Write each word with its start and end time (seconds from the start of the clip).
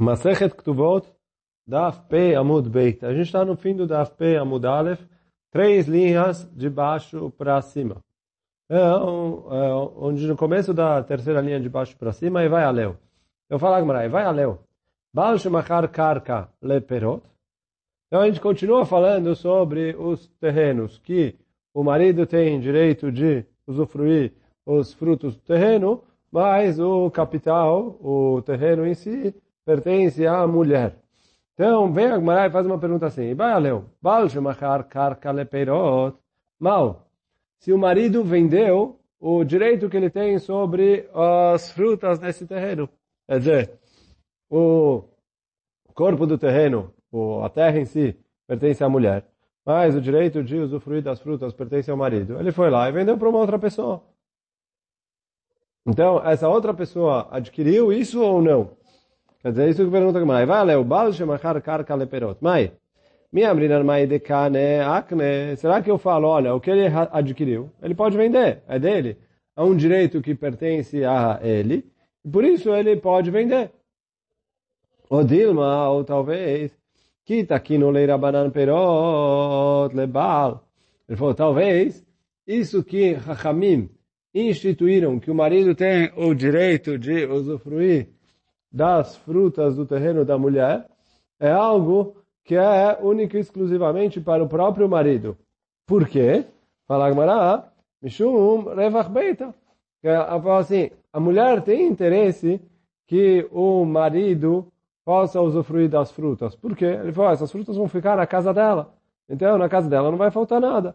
Masechet 0.00 0.54
Ktuvot, 0.54 1.06
Daf 1.66 2.08
P 2.08 2.34
Amud 2.34 2.70
Beit. 2.70 3.04
A 3.04 3.12
gente 3.12 3.26
está 3.26 3.44
no 3.44 3.54
fim 3.54 3.76
do 3.76 3.86
Daf 3.86 4.14
P 4.16 4.34
Amud 4.34 4.66
Aleph, 4.66 5.02
três 5.50 5.86
linhas 5.86 6.50
de 6.56 6.70
baixo 6.70 7.30
para 7.36 7.60
cima. 7.60 8.02
Então, 8.64 9.46
é, 9.50 9.74
onde 9.98 10.26
no 10.26 10.38
começo 10.38 10.72
da 10.72 11.02
terceira 11.02 11.42
linha 11.42 11.60
de 11.60 11.68
baixo 11.68 11.94
para 11.98 12.12
cima, 12.12 12.42
e 12.42 12.48
vai 12.48 12.64
a 12.64 12.70
Leu. 12.70 12.96
Eu 13.50 13.58
falo 13.58 13.74
Agmarai, 13.74 14.08
vai 14.08 14.24
a 14.24 14.30
Leu. 14.30 14.60
Baal 15.12 15.36
Karka 15.92 16.48
Leperot. 16.62 17.22
Então 18.06 18.22
a 18.22 18.26
gente 18.26 18.40
continua 18.40 18.86
falando 18.86 19.36
sobre 19.36 19.94
os 19.96 20.28
terrenos 20.40 20.96
que 20.96 21.36
o 21.74 21.84
marido 21.84 22.26
tem 22.26 22.58
direito 22.58 23.12
de 23.12 23.44
usufruir 23.66 24.32
os 24.64 24.94
frutos 24.94 25.36
do 25.36 25.42
terreno, 25.42 26.02
mas 26.32 26.80
o 26.80 27.10
capital, 27.10 27.98
o 28.00 28.40
terreno 28.40 28.86
em 28.86 28.94
si, 28.94 29.34
pertence 29.70 30.26
à 30.26 30.44
mulher. 30.48 30.96
Então, 31.54 31.92
vem 31.92 32.06
a 32.06 32.16
Gemara 32.16 32.48
e 32.48 32.50
faz 32.50 32.66
uma 32.66 32.78
pergunta 32.78 33.06
assim. 33.06 33.34
Baaleu, 33.36 33.84
Baal 34.02 34.28
shemachar 34.28 34.82
karka 34.88 35.30
lepeirot. 35.30 36.16
Mal, 36.58 37.06
se 37.60 37.72
o 37.72 37.78
marido 37.78 38.24
vendeu 38.24 38.98
o 39.20 39.44
direito 39.44 39.88
que 39.88 39.96
ele 39.96 40.10
tem 40.10 40.38
sobre 40.38 41.08
as 41.14 41.70
frutas 41.70 42.18
desse 42.18 42.46
terreno. 42.46 42.88
Quer 43.28 43.38
dizer, 43.38 43.78
o 44.50 45.04
corpo 45.94 46.26
do 46.26 46.36
terreno, 46.36 46.92
a 47.44 47.48
terra 47.48 47.78
em 47.78 47.84
si, 47.84 48.16
pertence 48.48 48.82
à 48.82 48.88
mulher. 48.88 49.24
Mas 49.64 49.94
o 49.94 50.00
direito 50.00 50.42
de 50.42 50.56
usufruir 50.56 51.02
das 51.02 51.20
frutas 51.20 51.52
pertence 51.52 51.88
ao 51.90 51.96
marido. 51.96 52.40
Ele 52.40 52.50
foi 52.50 52.70
lá 52.70 52.88
e 52.88 52.92
vendeu 52.92 53.16
para 53.16 53.28
uma 53.28 53.38
outra 53.38 53.58
pessoa. 53.58 54.02
Então, 55.86 56.26
essa 56.26 56.48
outra 56.48 56.74
pessoa 56.74 57.28
adquiriu 57.30 57.92
isso 57.92 58.20
ou 58.20 58.42
não? 58.42 58.79
Quer 59.42 59.52
dizer, 59.52 59.68
isso 59.70 59.84
que 59.84 59.90
pergunta 59.90 60.18
a 60.18 60.20
Gemara. 60.20 60.46
Vai, 60.46 60.84
bal 60.84 61.12
shemachar 61.12 61.62
karka 61.62 61.94
leperot. 61.94 62.36
Mai, 62.42 62.72
me 63.32 63.44
abrinar 63.44 63.82
mai 63.82 64.06
de 64.06 64.18
kane 64.20 64.80
akne. 64.80 65.56
Será 65.56 65.80
que 65.82 65.90
eu 65.90 65.96
falo, 65.96 66.28
olha, 66.28 66.54
o 66.54 66.60
que 66.60 66.70
ele 66.70 66.86
adquiriu, 67.10 67.70
ele 67.82 67.94
pode 67.94 68.16
vender, 68.16 68.62
é 68.68 68.78
dele. 68.78 69.16
É 69.56 69.62
um 69.62 69.74
direito 69.74 70.20
que 70.20 70.34
pertence 70.34 71.04
a 71.04 71.40
ele, 71.42 71.86
por 72.30 72.44
isso 72.44 72.74
ele 72.74 72.96
pode 72.96 73.30
vender. 73.30 73.70
Ou 75.08 75.24
Dilma, 75.24 75.88
ou 75.88 76.04
talvez, 76.04 76.70
kita 77.24 77.54
aqui 77.54 77.78
no 77.78 77.90
leira 77.90 78.18
banan 78.18 78.50
perot 78.50 79.94
lebal. 79.94 80.68
Ele 81.08 81.16
falou, 81.16 81.34
talvez, 81.34 82.04
isso 82.46 82.84
que 82.84 83.14
Hachamim 83.14 83.88
instituíram, 84.34 85.18
que 85.18 85.30
o 85.30 85.34
marido 85.34 85.74
tem 85.74 86.12
o 86.16 86.34
direito 86.34 86.98
de 86.98 87.24
usufruir 87.26 88.08
das 88.70 89.16
frutas 89.16 89.76
do 89.76 89.84
terreno 89.84 90.24
da 90.24 90.38
mulher 90.38 90.86
é 91.38 91.50
algo 91.50 92.16
que 92.44 92.54
é 92.54 92.98
único 93.00 93.36
e 93.36 93.40
exclusivamente 93.40 94.20
para 94.20 94.42
o 94.42 94.48
próprio 94.48 94.88
marido. 94.88 95.36
Por 95.86 96.08
quê? 96.08 96.44
Fala 96.86 97.10
Mishum 98.02 98.74
Revach 98.74 99.10
Beita. 99.10 99.54
Assim, 100.58 100.90
a 101.12 101.20
mulher 101.20 101.62
tem 101.62 101.86
interesse 101.86 102.60
que 103.06 103.46
o 103.50 103.84
marido 103.84 104.66
possa 105.04 105.40
usufruir 105.40 105.88
das 105.88 106.10
frutas. 106.12 106.54
Por 106.54 106.76
quê? 106.76 106.84
Ele 106.84 107.12
falou, 107.12 107.30
ah, 107.30 107.32
essas 107.32 107.50
frutas 107.50 107.76
vão 107.76 107.88
ficar 107.88 108.16
na 108.16 108.26
casa 108.26 108.54
dela. 108.54 108.94
Então, 109.28 109.58
na 109.58 109.68
casa 109.68 109.88
dela 109.88 110.10
não 110.10 110.18
vai 110.18 110.30
faltar 110.30 110.60
nada. 110.60 110.94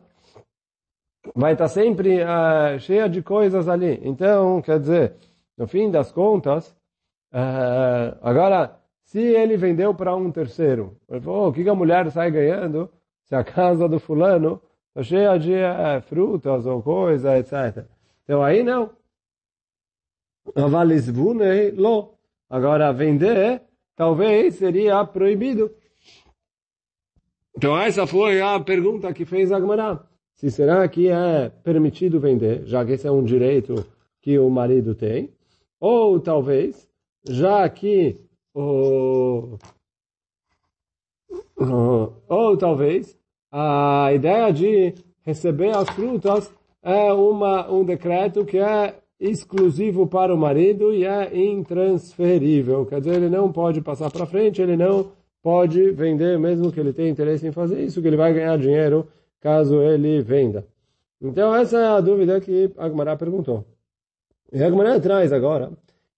Vai 1.35 1.53
estar 1.53 1.67
sempre 1.67 2.21
uh, 2.23 2.79
cheia 2.79 3.09
de 3.09 3.21
coisas 3.21 3.67
ali. 3.67 3.99
Então, 4.03 4.61
quer 4.61 4.79
dizer, 4.79 5.15
no 5.57 5.67
fim 5.67 5.89
das 5.89 6.11
contas, 6.11 6.75
Uh, 7.35 8.15
agora, 8.21 8.79
se 9.03 9.19
ele 9.19 9.57
vendeu 9.57 9.93
para 9.93 10.15
um 10.15 10.31
terceiro, 10.31 10.97
ele 11.09 11.19
falou, 11.19 11.49
o 11.49 11.53
que 11.53 11.67
a 11.67 11.75
mulher 11.75 12.09
sai 12.09 12.31
ganhando 12.31 12.89
se 13.25 13.35
a 13.35 13.43
casa 13.43 13.89
do 13.89 13.99
fulano 13.99 14.61
está 14.87 15.03
cheia 15.03 15.37
de 15.37 15.53
é, 15.53 15.99
frutas 15.99 16.65
ou 16.65 16.81
coisa, 16.81 17.37
etc. 17.37 17.85
Então 18.23 18.41
aí 18.41 18.63
não. 18.63 18.91
Agora, 22.49 22.93
vender 22.93 23.61
talvez 23.97 24.55
seria 24.55 25.03
proibido. 25.03 25.69
Então 27.57 27.77
essa 27.77 28.07
foi 28.07 28.39
a 28.39 28.57
pergunta 28.61 29.11
que 29.11 29.25
fez 29.25 29.51
Agmará. 29.51 30.07
Se 30.35 30.49
será 30.49 30.87
que 30.87 31.09
é 31.09 31.49
permitido 31.49 32.17
vender, 32.17 32.65
já 32.65 32.85
que 32.85 32.93
esse 32.93 33.05
é 33.05 33.11
um 33.11 33.23
direito 33.23 33.85
que 34.21 34.39
o 34.39 34.49
marido 34.49 34.95
tem, 34.95 35.33
ou 35.79 36.19
talvez 36.19 36.89
já 37.27 37.67
que 37.69 38.17
o, 38.53 39.57
ou 42.27 42.57
talvez 42.57 43.17
a 43.51 44.11
ideia 44.13 44.51
de 44.51 44.93
receber 45.23 45.75
as 45.75 45.89
frutas 45.89 46.51
é 46.83 47.11
uma, 47.13 47.71
um 47.71 47.83
decreto 47.83 48.45
que 48.45 48.57
é 48.57 48.95
exclusivo 49.19 50.05
para 50.05 50.33
o 50.33 50.37
marido 50.37 50.93
e 50.93 51.05
é 51.05 51.35
intransferível. 51.35 52.85
Quer 52.85 52.99
dizer, 52.99 53.15
ele 53.15 53.29
não 53.29 53.51
pode 53.51 53.81
passar 53.81 54.11
para 54.11 54.25
frente, 54.25 54.61
ele 54.61 54.77
não 54.77 55.11
pode 55.41 55.91
vender, 55.91 56.37
mesmo 56.37 56.71
que 56.71 56.79
ele 56.79 56.93
tenha 56.93 57.09
interesse 57.09 57.47
em 57.47 57.51
fazer 57.51 57.83
isso, 57.83 58.01
que 58.01 58.07
ele 58.07 58.17
vai 58.17 58.33
ganhar 58.33 58.57
dinheiro 58.57 59.07
caso 59.39 59.81
ele 59.81 60.21
venda. 60.21 60.65
Então, 61.21 61.55
essa 61.55 61.77
é 61.77 61.87
a 61.87 62.01
dúvida 62.01 62.41
que 62.41 62.71
Agmará 62.77 63.15
perguntou. 63.15 63.63
E 64.51 64.61
Agmará 64.61 64.99
traz 64.99 65.31
agora 65.31 65.71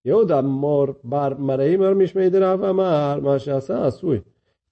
Yehuda 0.07 0.41
mor 0.41 0.95
bar 1.03 1.37
mareimer 1.37 1.93
mishmei 1.93 2.29
de 2.29 2.39
Rav 2.39 2.63
amar, 2.63 3.19
mashasa 3.21 3.85
asui. 3.87 4.23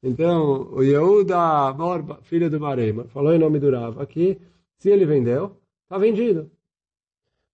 Então, 0.01 0.69
o 0.71 0.81
Yehuda 0.81 1.73
mor, 1.73 2.19
filho 2.21 2.49
do 2.49 2.57
Mareimer, 2.57 3.07
falou 3.07 3.33
em 3.33 3.39
nome 3.39 3.59
do 3.59 3.69
Rav 3.69 3.99
aqui, 3.99 4.39
se 4.77 4.89
ele 4.89 5.05
vendeu, 5.05 5.57
está 5.83 5.97
vendido. 5.97 6.49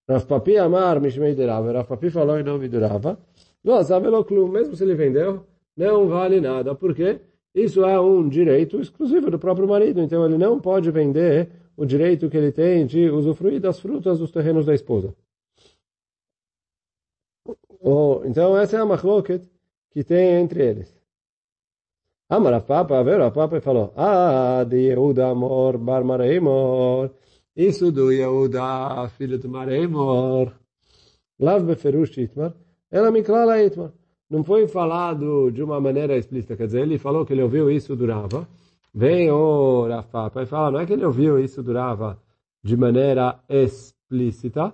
Rav 0.07 0.25
Papi 0.25 0.57
amar 0.57 1.01
mishmei 1.01 1.33
de 1.33 1.43
Rav, 1.43 1.65
Papi 1.87 2.11
falou 2.11 2.39
em 2.39 2.43
nome 2.43 2.67
do 2.67 2.79
Rav, 2.79 3.17
não 3.63 3.83
sabe 3.83 4.09
mesmo 4.09 4.75
se 4.75 4.83
ele 4.83 4.93
vendeu, 4.93 5.43
não 5.75 6.07
vale 6.07 6.39
nada, 6.39 6.75
porque 6.75 7.19
isso 7.55 7.83
é 7.83 7.99
um 7.99 8.29
direito 8.29 8.79
exclusivo 8.79 9.31
do 9.31 9.39
próprio 9.39 9.67
marido, 9.67 10.01
então 10.01 10.23
ele 10.23 10.37
não 10.37 10.59
pode 10.59 10.91
vender 10.91 11.49
o 11.75 11.83
direito 11.83 12.29
que 12.29 12.37
ele 12.37 12.51
tem 12.51 12.85
de 12.85 13.09
usufruir 13.09 13.59
das 13.59 13.79
frutas 13.79 14.19
dos 14.19 14.29
terrenos 14.29 14.67
da 14.67 14.75
esposa. 14.75 15.15
Oh, 17.83 18.21
então 18.25 18.55
essa 18.55 18.77
é 18.77 18.79
a 18.79 18.85
machloket 18.85 19.41
que 19.91 20.03
tem 20.03 20.39
entre 20.41 20.63
eles. 20.63 20.95
Amar 22.29 22.53
a 22.53 22.61
Papa, 22.61 23.03
ver 23.03 23.19
a 23.19 23.31
Papa 23.31 23.59
falou, 23.59 23.91
ah, 23.97 24.63
de 24.63 24.77
Yehuda 24.77 25.29
amor 25.29 25.77
bar 25.77 26.03
Mareimor, 26.03 27.09
isso 27.55 27.91
do 27.91 28.11
Yehuda, 28.11 29.09
filho 29.17 29.37
do 29.39 29.49
Mareimor, 29.49 30.53
lav 31.39 31.65
beferush 31.65 32.21
itmar, 32.21 32.53
ela 32.89 33.11
me 33.11 33.23
clala 33.23 33.61
itmar. 33.61 33.91
Não 34.29 34.43
foi 34.43 34.67
falado 34.67 35.51
de 35.51 35.61
uma 35.61 35.81
maneira 35.81 36.15
explícita, 36.15 36.55
quer 36.55 36.67
dizer, 36.67 36.83
ele 36.83 36.97
falou 36.97 37.25
que 37.25 37.33
ele 37.33 37.43
ouviu 37.43 37.69
isso 37.69 37.95
do 37.97 38.05
Rava, 38.05 38.47
vem 38.93 39.29
o 39.29 39.87
Rafa 39.87 40.43
e 40.43 40.45
fala, 40.45 40.71
não 40.71 40.79
é 40.79 40.85
que 40.85 40.93
ele 40.93 41.03
ouviu 41.03 41.39
isso 41.39 41.61
do 41.63 41.73
Rava 41.73 42.17
de 42.63 42.77
maneira 42.77 43.39
explícita, 43.49 44.71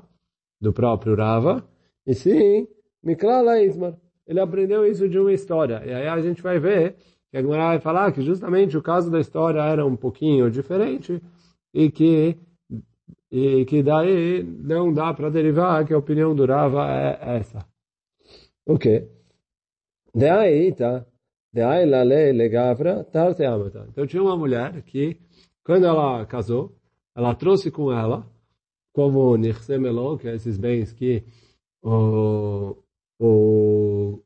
do 0.61 0.73
próprio 0.73 1.15
Rava, 1.15 1.63
e 2.05 2.13
sim. 2.13 2.67
Ele 4.25 4.39
aprendeu 4.39 4.85
isso 4.85 5.07
de 5.07 5.17
uma 5.17 5.31
história. 5.31 5.81
E 5.85 5.93
aí 5.93 6.07
a 6.07 6.21
gente 6.21 6.41
vai 6.41 6.59
ver 6.59 6.95
que 7.29 7.37
a 7.37 7.41
vai 7.41 7.79
falar 7.79 8.11
que 8.11 8.21
justamente 8.21 8.77
o 8.77 8.81
caso 8.81 9.09
da 9.11 9.19
história 9.19 9.59
era 9.61 9.85
um 9.85 9.95
pouquinho 9.95 10.49
diferente 10.49 11.21
e 11.73 11.91
que 11.91 12.37
e 13.29 13.65
que 13.65 13.83
daí 13.83 14.41
não 14.43 14.93
dá 14.93 15.13
para 15.13 15.29
derivar 15.29 15.85
que 15.85 15.93
a 15.93 15.97
opinião 15.97 16.33
do 16.33 16.45
Rava 16.45 16.89
é 16.89 17.37
essa. 17.37 17.65
Ok. 18.65 19.09
Daí, 20.15 20.73
tá? 20.73 21.05
Daí 21.53 21.85
la 21.85 22.03
lei 22.03 22.31
legavra 22.31 23.03
tarte 23.03 23.43
amata. 23.43 23.85
Então 23.89 24.07
tinha 24.07 24.23
uma 24.23 24.37
mulher 24.37 24.81
que, 24.83 25.19
quando 25.63 25.85
ela 25.85 26.25
casou, 26.25 26.75
ela 27.15 27.35
trouxe 27.35 27.69
com 27.69 27.91
ela, 27.91 28.25
como 28.93 29.35
nirsemelo, 29.37 30.17
que 30.17 30.27
é 30.27 30.35
esses 30.35 30.57
bens 30.57 30.93
que 30.93 31.23
o, 31.83 32.77
o, 33.19 34.21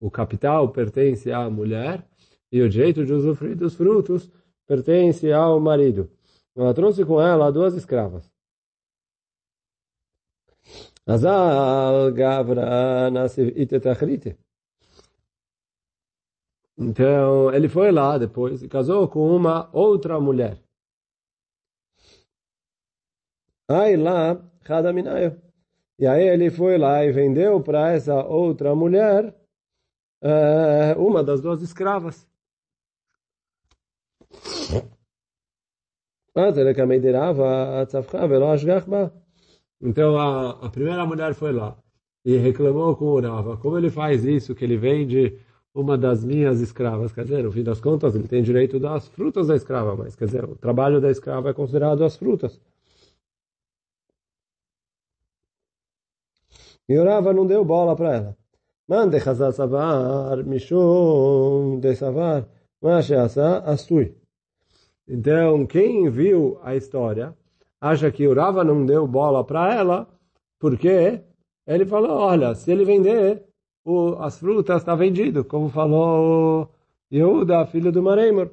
o 0.00 0.10
capital 0.10 0.70
pertence 0.70 1.30
à 1.32 1.48
mulher 1.48 2.06
e 2.50 2.60
o 2.62 2.68
direito 2.68 3.04
de 3.04 3.12
usufruir 3.12 3.56
dos 3.56 3.74
frutos 3.74 4.30
pertence 4.66 5.32
ao 5.32 5.60
marido. 5.60 6.10
Ela 6.54 6.74
trouxe 6.74 7.04
com 7.04 7.20
ela 7.20 7.52
duas 7.52 7.74
escravas. 7.74 8.30
Azal 11.06 12.12
Gavra 12.12 13.10
Itetachrite. 13.54 14.36
Então, 16.78 17.54
ele 17.54 17.68
foi 17.68 17.90
lá 17.90 18.18
depois 18.18 18.62
e 18.62 18.68
casou 18.68 19.08
com 19.08 19.34
uma 19.34 19.70
outra 19.74 20.20
mulher. 20.20 20.60
Aí 23.68 23.96
lá, 23.96 24.34
Hadaminayo. 24.68 25.45
E 25.98 26.06
aí 26.06 26.28
ele 26.28 26.50
foi 26.50 26.76
lá 26.76 27.04
e 27.04 27.12
vendeu 27.12 27.60
para 27.60 27.92
essa 27.92 28.14
outra 28.24 28.74
mulher 28.74 29.34
é, 30.22 30.94
uma 30.98 31.22
das 31.22 31.40
duas 31.40 31.62
escravas. 31.62 32.26
Então 39.80 40.18
a, 40.18 40.66
a 40.66 40.70
primeira 40.70 41.06
mulher 41.06 41.34
foi 41.34 41.52
lá 41.52 41.78
e 42.24 42.36
reclamou 42.36 42.94
com 42.96 43.06
o 43.06 43.20
Rava. 43.20 43.56
Como 43.56 43.78
ele 43.78 43.88
faz 43.88 44.24
isso, 44.24 44.54
que 44.54 44.64
ele 44.64 44.76
vende 44.76 45.38
uma 45.74 45.96
das 45.96 46.24
minhas 46.24 46.60
escravas? 46.60 47.12
Quer 47.12 47.24
dizer, 47.24 47.44
no 47.44 47.52
fim 47.52 47.62
das 47.62 47.80
contas, 47.80 48.14
ele 48.14 48.28
tem 48.28 48.42
direito 48.42 48.78
das 48.78 49.08
frutas 49.08 49.46
da 49.46 49.56
escrava, 49.56 49.96
mas 49.96 50.16
quer 50.16 50.26
dizer, 50.26 50.44
o 50.44 50.56
trabalho 50.56 51.00
da 51.00 51.10
escrava 51.10 51.50
é 51.50 51.54
considerado 51.54 52.04
as 52.04 52.16
frutas. 52.16 52.60
E 56.88 56.96
o 56.98 57.04
Rava 57.04 57.32
não 57.32 57.46
deu 57.46 57.64
bola 57.64 57.96
para 57.96 58.14
ela. 58.14 58.36
Mande 58.88 59.16
Hazar 59.16 59.52
Savar, 59.52 60.44
Mishum 60.44 61.80
de 61.80 61.94
Savar, 61.96 62.46
Mashiasa 62.80 63.58
Asui. 63.58 64.14
Então, 65.08 65.66
quem 65.66 66.08
viu 66.08 66.58
a 66.62 66.76
história 66.76 67.34
acha 67.80 68.10
que 68.10 68.26
o 68.26 68.34
Rava 68.34 68.62
não 68.62 68.86
deu 68.86 69.06
bola 69.06 69.44
para 69.44 69.74
ela, 69.74 70.08
porque 70.58 71.20
ele 71.66 71.84
falou, 71.84 72.12
olha, 72.12 72.54
se 72.54 72.70
ele 72.70 72.84
vender 72.84 73.42
o, 73.84 74.14
as 74.20 74.38
frutas, 74.38 74.78
está 74.78 74.94
vendido, 74.94 75.44
como 75.44 75.68
falou 75.68 76.70
Yehuda, 77.12 77.66
filho 77.66 77.90
do 77.90 78.02
Mareimor. 78.02 78.50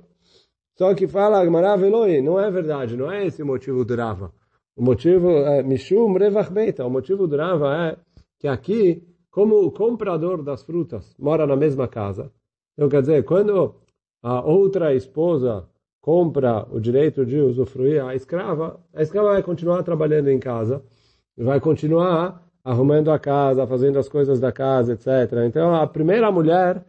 Só 0.76 0.94
que 0.96 1.08
fala, 1.08 1.48
Maraviloi, 1.50 2.22
não 2.22 2.40
é 2.40 2.50
verdade, 2.50 2.98
não 2.98 3.12
é 3.12 3.26
esse 3.26 3.44
o 3.44 3.46
motivo 3.46 3.86
do 3.86 3.96
Rava. 3.96 4.34
O 4.76 4.84
motivo 4.84 5.30
é 5.30 5.62
Mishum 5.62 6.14
Revach 6.14 6.52
Beita, 6.52 6.86
o 6.86 6.90
motivo 6.90 7.28
do 7.28 7.38
Rava 7.38 7.76
é 7.76 7.98
que 8.44 8.48
aqui, 8.50 9.01
como 9.31 9.56
o 9.63 9.72
comprador 9.72 10.44
das 10.44 10.63
frutas 10.63 11.16
mora 11.18 11.48
na 11.48 11.56
mesma 11.56 11.88
casa, 11.88 12.30
então 12.74 12.90
quer 12.90 13.00
dizer, 13.00 13.24
quando 13.24 13.75
a 14.22 14.42
outra 14.42 14.94
esposa 14.94 15.66
compra 16.01 16.68
o 16.69 16.78
direito 16.78 17.25
de 17.25 17.40
usufruir 17.40 18.04
a 18.04 18.13
escrava, 18.13 18.84
a 18.94 19.01
escrava 19.01 19.30
vai 19.30 19.42
continuar 19.42 19.81
trabalhando 19.84 20.28
em 20.28 20.40
casa, 20.40 20.84
vai 21.38 21.62
continuar 21.62 22.45
arrumando 22.66 23.12
a 23.12 23.18
casa, 23.18 23.66
fazendo 23.66 23.98
as 23.98 24.10
coisas 24.10 24.42
da 24.42 24.51
casa, 24.51 24.92
etc. 24.92 25.07
Então, 25.48 25.74
a 25.74 25.88
primeira 25.88 26.30
mulher 26.30 26.86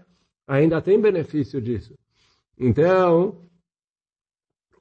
ainda 0.49 0.83
tem 0.83 1.01
benefício 1.01 1.63
disso. 1.63 1.95
Então, 2.59 3.37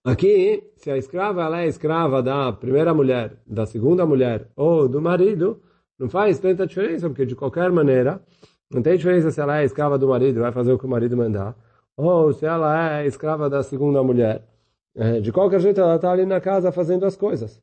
aqui, 0.03 0.71
se 0.77 0.89
a 0.89 0.97
escrava 0.97 1.43
ela 1.43 1.61
é 1.61 1.67
escrava 1.67 2.23
da 2.23 2.51
primeira 2.51 2.95
mulher, 2.95 3.37
da 3.45 3.67
segunda 3.67 4.07
mulher 4.07 4.49
ou 4.55 4.89
do 4.89 4.99
marido, 4.99 5.61
não 5.99 6.09
faz 6.09 6.39
tanta 6.39 6.65
diferença, 6.65 7.09
porque 7.09 7.25
de 7.25 7.35
qualquer 7.35 7.71
maneira, 7.71 8.21
não 8.71 8.81
tem 8.81 8.97
diferença 8.97 9.31
se 9.31 9.39
ela 9.39 9.61
é 9.61 9.63
escrava 9.63 9.97
do 9.97 10.07
marido, 10.07 10.41
vai 10.41 10.51
fazer 10.51 10.73
o 10.73 10.79
que 10.79 10.85
o 10.85 10.89
marido 10.89 11.15
mandar, 11.15 11.55
ou 11.95 12.33
se 12.33 12.45
ela 12.45 12.99
é 12.99 13.05
escrava 13.05 13.49
da 13.49 13.61
segunda 13.63 14.01
mulher. 14.03 14.43
É, 14.95 15.19
de 15.19 15.31
qualquer 15.31 15.59
jeito, 15.59 15.81
ela 15.81 15.95
está 15.95 16.11
ali 16.11 16.25
na 16.25 16.39
casa 16.39 16.71
fazendo 16.71 17.05
as 17.05 17.15
coisas. 17.15 17.61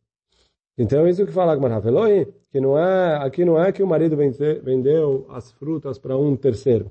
Então, 0.76 1.06
isso 1.06 1.26
que 1.26 1.32
fala 1.32 1.52
Agmará 1.52 1.78
Veloi, 1.78 2.32
que 2.50 2.60
não 2.60 2.78
é, 2.78 3.16
aqui 3.16 3.44
não 3.44 3.62
é 3.62 3.70
que 3.70 3.82
o 3.82 3.86
marido 3.86 4.16
vendeu 4.16 5.26
as 5.30 5.52
frutas 5.52 5.98
para 5.98 6.16
um 6.16 6.36
terceiro. 6.36 6.90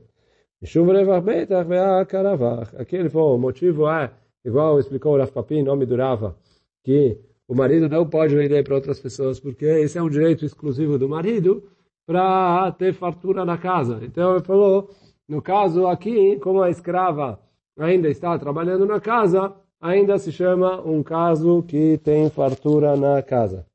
Aqui 2.78 2.96
ele 2.96 3.10
falou, 3.10 3.36
o 3.36 3.40
motivo 3.40 3.90
é, 3.90 4.12
igual 4.44 4.80
explicou 4.80 5.16
o 5.16 5.18
Rav 5.18 5.32
Papi, 5.32 5.64
nome 5.64 5.86
do 5.86 5.96
Rava, 5.96 6.38
que 6.84 7.18
o 7.50 7.56
marido 7.56 7.90
não 7.90 8.08
pode 8.08 8.36
vender 8.36 8.64
para 8.64 8.76
outras 8.76 9.00
pessoas, 9.00 9.40
porque 9.40 9.66
esse 9.66 9.98
é 9.98 10.04
um 10.04 10.08
direito 10.08 10.46
exclusivo 10.46 11.00
do 11.00 11.10
marido 11.10 11.68
para 12.06 12.72
ter 12.74 12.94
fartura 12.94 13.44
na 13.44 13.58
casa. 13.58 14.00
Então 14.04 14.36
ele 14.36 14.44
falou, 14.44 14.92
no 15.28 15.42
caso 15.42 15.88
aqui, 15.88 16.38
como 16.38 16.62
a 16.62 16.70
escrava 16.70 17.42
ainda 17.76 18.08
está 18.08 18.38
trabalhando 18.38 18.86
na 18.86 19.00
casa, 19.00 19.52
ainda 19.82 20.20
se 20.20 20.32
chama 20.32 20.80
um 20.82 21.02
caso 21.02 21.64
que 21.64 21.98
tem 21.98 22.30
fartura 22.30 22.96
na 22.96 23.24
casa. 23.24 23.66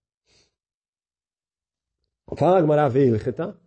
Fala 2.36 2.62
Gmará 2.62 2.88
Vilcheta, 2.88 3.58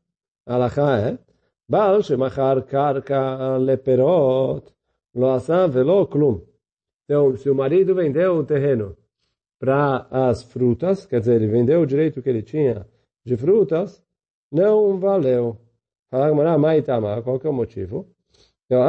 Alachá 0.45 0.99
é, 0.99 1.19
Baal 1.67 2.01
Shemachar 2.01 2.63
Karka 2.63 3.57
Leperot, 3.57 4.73
Lo 5.13 5.31
Asa 5.31 5.67
Velo 5.67 6.07
Klum. 6.07 6.39
Então, 7.03 7.35
se 7.35 7.49
o 7.49 7.55
marido 7.55 7.93
vendeu 7.93 8.37
o 8.37 8.45
terreno 8.45 8.95
para 9.59 10.07
as 10.11 10.43
frutas, 10.43 11.05
quer 11.05 11.19
dizer, 11.19 11.35
ele 11.35 11.47
vendeu 11.47 11.81
o 11.81 11.85
direito 11.85 12.21
que 12.21 12.29
ele 12.29 12.43
tinha 12.43 12.87
de 13.25 13.35
frutas, 13.35 14.03
não 14.51 14.99
valeu. 14.99 15.59
Qual 16.09 17.39
que 17.39 17.47
é 17.47 17.49
o 17.49 17.53
motivo? 17.53 18.07
Então. 18.65 18.81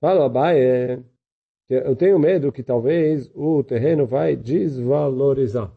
Fala 0.00 0.30
eu 1.68 1.94
tenho 1.94 2.18
medo 2.18 2.50
que 2.50 2.62
talvez 2.62 3.30
o 3.34 3.62
terreno 3.62 4.06
vai 4.06 4.34
desvalorizar. 4.34 5.72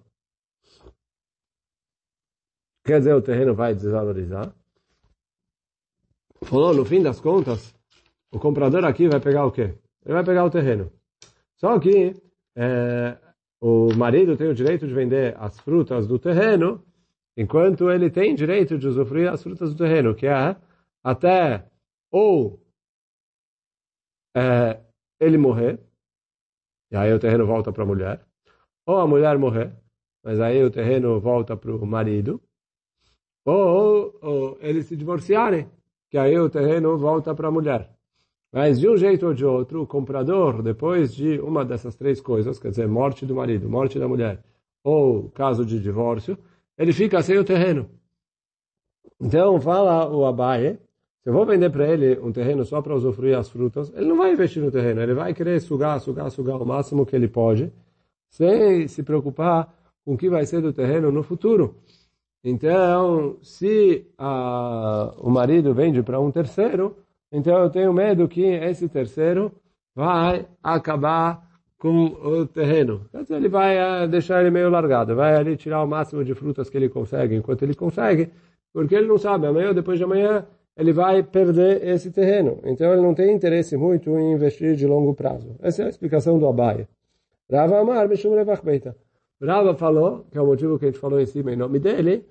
Quer 2.83 2.99
dizer, 2.99 3.13
o 3.13 3.21
terreno 3.21 3.53
vai 3.53 3.75
desvalorizar? 3.75 4.53
Falou, 6.43 6.73
no 6.73 6.83
fim 6.83 7.01
das 7.01 7.21
contas, 7.21 7.73
o 8.31 8.39
comprador 8.39 8.83
aqui 8.83 9.07
vai 9.07 9.19
pegar 9.21 9.45
o 9.45 9.51
quê? 9.51 9.77
Ele 10.03 10.13
vai 10.13 10.25
pegar 10.25 10.43
o 10.43 10.49
terreno. 10.49 10.91
Só 11.55 11.79
que 11.79 12.13
é, 12.55 13.17
o 13.61 13.93
marido 13.95 14.35
tem 14.35 14.47
o 14.47 14.55
direito 14.55 14.87
de 14.87 14.93
vender 14.93 15.35
as 15.37 15.59
frutas 15.59 16.05
do 16.05 16.19
terreno, 16.19 16.85
enquanto 17.37 17.89
ele 17.89 18.09
tem 18.09 18.35
direito 18.35 18.77
de 18.77 18.87
usufruir 18.87 19.31
as 19.31 19.41
frutas 19.41 19.71
do 19.71 19.77
terreno, 19.77 20.13
que 20.13 20.27
é 20.27 20.55
até 21.03 21.69
ou 22.11 22.61
é, 24.35 24.81
ele 25.19 25.37
morrer, 25.37 25.79
e 26.91 26.95
aí 26.95 27.13
o 27.13 27.19
terreno 27.19 27.45
volta 27.45 27.71
para 27.71 27.83
a 27.83 27.87
mulher, 27.87 28.25
ou 28.85 28.97
a 28.97 29.07
mulher 29.07 29.37
morrer, 29.37 29.75
mas 30.23 30.39
aí 30.39 30.63
o 30.63 30.71
terreno 30.71 31.19
volta 31.19 31.55
para 31.55 31.75
o 31.75 31.85
marido, 31.85 32.41
ou, 33.45 34.17
ou 34.21 34.57
eles 34.61 34.85
se 34.85 34.95
divorciarem, 34.95 35.69
que 36.09 36.17
aí 36.17 36.37
o 36.37 36.49
terreno 36.49 36.97
volta 36.97 37.33
para 37.33 37.47
a 37.47 37.51
mulher. 37.51 37.92
Mas 38.53 38.79
de 38.79 38.87
um 38.87 38.95
jeito 38.95 39.25
ou 39.25 39.33
de 39.33 39.43
outro, 39.43 39.81
o 39.81 39.87
comprador, 39.87 40.61
depois 40.61 41.11
de 41.11 41.39
uma 41.39 41.65
dessas 41.65 41.95
três 41.95 42.21
coisas, 42.21 42.59
quer 42.59 42.69
dizer, 42.69 42.87
morte 42.87 43.25
do 43.25 43.33
marido, 43.33 43.67
morte 43.67 43.97
da 43.97 44.07
mulher, 44.07 44.43
ou 44.83 45.29
caso 45.29 45.65
de 45.65 45.79
divórcio, 45.79 46.37
ele 46.77 46.93
fica 46.93 47.19
sem 47.23 47.35
o 47.39 47.43
terreno. 47.43 47.89
Então, 49.19 49.59
fala 49.59 50.07
o 50.07 50.23
Abaye, 50.23 50.77
se 51.23 51.29
eu 51.29 51.33
vou 51.33 51.47
vender 51.47 51.71
para 51.71 51.87
ele 51.87 52.19
um 52.19 52.31
terreno 52.31 52.63
só 52.63 52.79
para 52.79 52.93
usufruir 52.93 53.35
as 53.35 53.49
frutas, 53.49 53.91
ele 53.95 54.05
não 54.05 54.17
vai 54.17 54.33
investir 54.33 54.61
no 54.61 54.69
terreno, 54.69 55.01
ele 55.01 55.15
vai 55.15 55.33
querer 55.33 55.59
sugar, 55.59 55.99
sugar, 55.99 56.29
sugar 56.29 56.61
o 56.61 56.65
máximo 56.65 57.07
que 57.07 57.15
ele 57.15 57.27
pode, 57.27 57.73
sem 58.29 58.87
se 58.87 59.01
preocupar 59.01 59.73
com 60.05 60.13
o 60.13 60.17
que 60.17 60.29
vai 60.29 60.45
ser 60.45 60.61
do 60.61 60.71
terreno 60.71 61.11
no 61.11 61.23
futuro. 61.23 61.75
Então, 62.43 63.37
se 63.41 64.05
a, 64.15 65.11
o 65.17 65.31
marido 65.31 65.73
vende 65.73 66.03
para 66.03 66.19
um 66.19 66.29
terceiro, 66.29 66.97
então 67.33 67.57
eu 67.57 67.69
tenho 67.69 67.91
medo 67.91 68.27
que 68.27 68.43
esse 68.45 68.87
terceiro 68.87 69.51
vai 69.95 70.47
acabar 70.61 71.51
com 71.79 72.05
o 72.05 72.45
terreno. 72.45 73.09
Então 73.13 73.35
ele 73.35 73.49
vai 73.49 73.75
eh, 73.77 74.07
deixar 74.07 74.39
ele 74.39 74.51
meio 74.51 74.69
largado, 74.69 75.15
vai 75.15 75.35
ali 75.35 75.57
tirar 75.57 75.83
o 75.83 75.87
máximo 75.87 76.23
de 76.23 76.33
frutas 76.33 76.69
que 76.69 76.77
ele 76.77 76.87
consegue, 76.87 77.35
enquanto 77.35 77.63
ele 77.63 77.73
consegue, 77.73 78.29
porque 78.71 78.95
ele 78.95 79.07
não 79.07 79.17
sabe, 79.17 79.47
amanhã 79.47 79.69
ou 79.69 79.73
depois 79.73 79.97
de 79.97 80.03
amanhã 80.05 80.45
ele 80.77 80.93
vai 80.93 81.23
perder 81.23 81.85
esse 81.85 82.11
terreno. 82.11 82.59
Então 82.63 82.91
ele 82.93 83.01
não 83.01 83.13
tem 83.13 83.35
interesse 83.35 83.75
muito 83.75 84.09
em 84.17 84.33
investir 84.33 84.75
de 84.75 84.87
longo 84.87 85.13
prazo. 85.13 85.55
Essa 85.59 85.83
é 85.83 85.85
a 85.87 85.89
explicação 85.89 86.39
do 86.39 86.47
Abai. 86.47 86.87
Rava 87.51 87.79
Amar, 87.79 88.07
Mishum 88.07 88.35
Revach 88.35 88.63
Beita. 88.63 88.95
Rava 89.41 89.75
falou, 89.75 90.25
que 90.31 90.37
é 90.37 90.41
o 90.41 90.45
motivo 90.45 90.79
que 90.79 90.85
a 90.85 90.87
gente 90.87 90.99
falou 90.99 91.19
em 91.19 91.25
cima 91.25 91.51
em 91.51 91.55
nome 91.55 91.79
dele, 91.79 92.25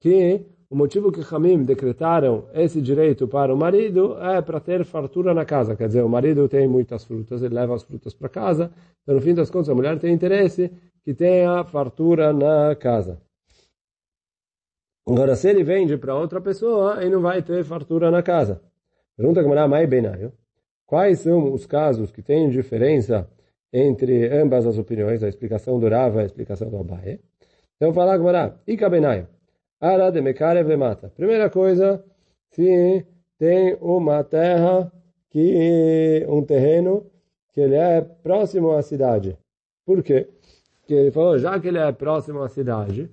que 0.00 0.44
o 0.68 0.74
motivo 0.74 1.12
que 1.12 1.22
Hamim 1.32 1.62
decretaram 1.62 2.48
esse 2.52 2.80
direito 2.80 3.28
para 3.28 3.54
o 3.54 3.56
marido 3.56 4.18
é 4.20 4.42
para 4.42 4.58
ter 4.58 4.84
fartura 4.84 5.32
na 5.32 5.44
casa. 5.44 5.76
Quer 5.76 5.86
dizer, 5.86 6.02
o 6.02 6.08
marido 6.08 6.48
tem 6.48 6.66
muitas 6.66 7.04
frutas, 7.04 7.42
ele 7.42 7.54
leva 7.54 7.74
as 7.74 7.84
frutas 7.84 8.12
para 8.14 8.28
casa. 8.28 8.72
Então, 9.02 9.14
no 9.14 9.20
fim 9.20 9.32
das 9.32 9.48
contas, 9.48 9.68
a 9.68 9.74
mulher 9.74 9.98
tem 9.98 10.12
interesse 10.12 10.72
que 11.04 11.14
tenha 11.14 11.62
fartura 11.64 12.32
na 12.32 12.74
casa. 12.74 13.20
Agora, 15.08 15.36
se 15.36 15.48
ele 15.48 15.62
vende 15.62 15.96
para 15.96 16.16
outra 16.16 16.40
pessoa, 16.40 17.00
ele 17.00 17.10
não 17.10 17.20
vai 17.20 17.40
ter 17.42 17.62
fartura 17.62 18.10
na 18.10 18.22
casa. 18.22 18.60
Pergunta 19.16 19.40
Gamara 19.40 19.68
Mai 19.68 19.86
Benayo. 19.86 20.32
Quais 20.84 21.20
são 21.20 21.52
os 21.52 21.64
casos 21.64 22.10
que 22.10 22.22
têm 22.22 22.50
diferença 22.50 23.28
entre 23.72 24.28
ambas 24.36 24.66
as 24.66 24.78
opiniões, 24.78 25.22
a 25.22 25.28
explicação 25.28 25.78
do 25.78 25.88
Rava 25.88 26.20
e 26.20 26.22
a 26.22 26.26
explicação 26.26 26.68
do 26.68 26.78
Abaye? 26.78 27.20
Então, 27.76 27.94
fala 27.94 28.16
Gamara, 28.16 28.60
Ika 28.66 28.90
Benayo. 28.90 29.28
Ara 29.80 30.10
de 30.10 30.20
Mekarev 30.20 30.76
mata. 30.76 31.12
Primeira 31.14 31.50
coisa, 31.50 32.02
se 32.50 33.06
tem 33.38 33.76
uma 33.80 34.24
terra 34.24 34.90
que 35.30 36.24
um 36.28 36.42
terreno 36.42 37.06
que 37.52 37.60
ele 37.60 37.74
é 37.74 38.00
próximo 38.00 38.72
à 38.72 38.82
cidade. 38.82 39.36
Por 39.84 40.02
quê? 40.02 40.28
Porque 40.80 40.94
ele 40.94 41.10
falou, 41.10 41.38
já 41.38 41.58
que 41.60 41.68
ele 41.68 41.78
é 41.78 41.92
próximo 41.92 42.42
à 42.42 42.48
cidade, 42.48 43.10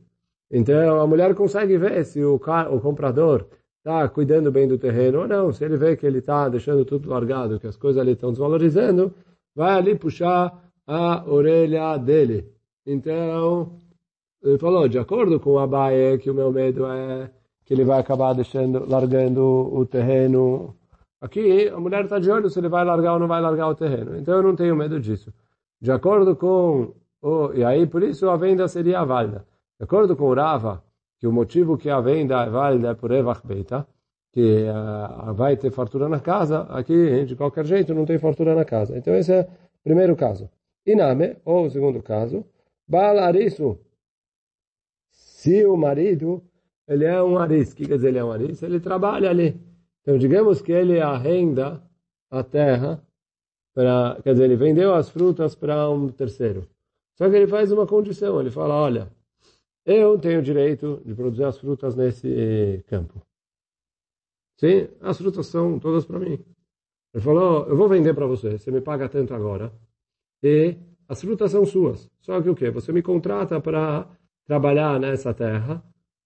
então 0.50 1.02
a 1.02 1.08
mulher 1.08 1.34
consegue 1.36 1.78
ver 1.78 2.06
se 2.06 2.24
o, 2.24 2.36
o 2.36 2.80
comprador 2.80 3.48
está 3.80 4.08
cuidando 4.08 4.52
bem 4.52 4.68
do 4.68 4.78
terreno 4.78 5.22
ou 5.22 5.28
não. 5.28 5.52
Se 5.52 5.66
ele 5.66 5.76
vê 5.76 5.98
que 5.98 6.06
ele 6.06 6.20
está 6.20 6.48
deixando 6.48 6.86
tudo 6.86 7.10
largado, 7.10 7.60
que 7.60 7.68
as 7.68 7.76
coisas 7.76 8.02
ali 8.02 8.14
estão 8.14 8.30
desvalorizando, 8.30 9.14
vai 9.54 9.76
ali 9.76 9.96
puxar 9.96 10.64
a 10.88 11.30
orelha 11.30 11.98
dele. 11.98 12.50
Então, 12.86 13.78
ele 14.44 14.58
falou, 14.58 14.88
de 14.88 15.00
acordo 15.00 15.40
com 15.40 15.52
o 15.52 15.60
Abaye, 15.60 16.18
que 16.18 16.30
o 16.30 16.34
meu 16.34 16.52
medo 16.52 16.86
é 16.86 17.32
que 17.66 17.74
ele 17.74 17.86
vai 17.86 18.00
acabar 18.00 18.34
deixando, 18.34 18.86
largando 18.90 19.42
o 19.42 19.86
terreno. 19.86 20.76
Aqui, 21.22 21.70
a 21.70 21.80
mulher 21.80 22.04
está 22.04 22.20
de 22.20 22.30
olho 22.30 22.50
se 22.50 22.60
ele 22.60 22.68
vai 22.68 22.84
largar 22.84 23.14
ou 23.14 23.20
não 23.20 23.28
vai 23.28 23.42
largar 23.42 23.70
o 23.70 23.76
terreno. 23.76 24.18
Então, 24.18 24.36
eu 24.36 24.44
não 24.44 24.56
tenho 24.56 24.76
medo 24.76 25.00
disso. 25.00 25.34
De 25.82 25.92
acordo 25.92 26.36
com 26.36 26.94
o... 27.22 27.54
E 27.54 27.64
aí, 27.64 27.88
por 27.88 28.04
isso, 28.04 28.30
a 28.30 28.36
venda 28.36 28.68
seria 28.68 29.06
válida. 29.06 29.46
De 29.80 29.86
acordo 29.86 30.16
com 30.16 30.26
o 30.26 30.34
Rava, 30.34 30.84
que 31.20 31.26
o 31.26 31.32
motivo 31.32 31.78
que 31.78 31.90
a 31.90 32.02
venda 32.02 32.44
é 32.44 32.50
válida 32.50 32.90
é 32.90 32.94
por 32.94 33.12
Evach 33.12 33.48
Beita, 33.48 33.88
que 34.34 34.66
uh, 34.66 35.34
vai 35.34 35.56
ter 35.56 35.72
fartura 35.72 36.10
na 36.10 36.20
casa, 36.20 36.64
aqui, 36.64 37.24
de 37.24 37.36
qualquer 37.36 37.66
jeito, 37.66 37.94
não 37.94 38.04
tem 38.04 38.20
fartura 38.20 38.54
na 38.54 38.66
casa. 38.66 38.98
Então, 38.98 39.16
esse 39.16 39.32
é 39.32 39.42
o 39.42 39.84
primeiro 39.84 40.18
caso. 40.18 40.50
Iname, 40.86 41.38
ou 41.46 41.66
o 41.66 41.70
segundo 41.70 42.04
caso, 42.04 42.44
Balarisu. 42.86 43.80
Se 45.44 45.66
o 45.66 45.76
marido, 45.76 46.42
ele 46.88 47.04
é 47.04 47.22
um 47.22 47.38
aris, 47.38 47.74
o 47.74 47.76
que 47.76 47.86
quer 47.86 47.98
dizer 47.98 48.08
ele 48.08 48.18
é 48.18 48.24
um 48.24 48.32
aris? 48.32 48.64
Ele 48.64 48.80
trabalha 48.80 49.30
ali. 49.30 49.60
Então, 50.02 50.18
digamos 50.18 50.62
que 50.62 50.72
ele 50.72 51.02
arrenda 51.02 51.84
a 52.32 52.42
terra, 52.46 53.06
para, 53.74 54.22
quer 54.24 54.32
dizer, 54.32 54.46
ele 54.46 54.56
vendeu 54.56 54.94
as 54.94 55.10
frutas 55.10 55.54
para 55.54 55.90
um 55.90 56.08
terceiro. 56.08 56.66
Só 57.18 57.30
que 57.30 57.36
ele 57.36 57.48
faz 57.48 57.74
uma 57.74 57.86
condição, 57.86 58.40
ele 58.40 58.52
fala, 58.52 58.74
olha, 58.74 59.12
eu 59.86 60.18
tenho 60.18 60.42
direito 60.42 61.02
de 61.06 61.14
produzir 61.14 61.44
as 61.44 61.58
frutas 61.58 61.94
nesse 61.94 62.82
campo. 62.88 63.22
Sim, 64.58 64.88
as 65.02 65.18
frutas 65.18 65.48
são 65.48 65.78
todas 65.78 66.06
para 66.06 66.20
mim. 66.20 66.40
Ele 67.14 67.22
falou, 67.22 67.68
eu 67.68 67.76
vou 67.76 67.90
vender 67.90 68.14
para 68.14 68.26
você, 68.26 68.58
você 68.58 68.72
me 68.72 68.80
paga 68.80 69.10
tanto 69.10 69.34
agora. 69.34 69.74
E 70.42 70.78
as 71.06 71.20
frutas 71.20 71.52
são 71.52 71.66
suas. 71.66 72.10
Só 72.22 72.42
que 72.42 72.48
o 72.48 72.56
quê? 72.56 72.72
Você 72.72 72.94
me 72.94 73.02
contrata 73.02 73.60
para 73.60 74.08
trabalhar 74.46 75.00
nessa 75.00 75.34
terra 75.34 75.84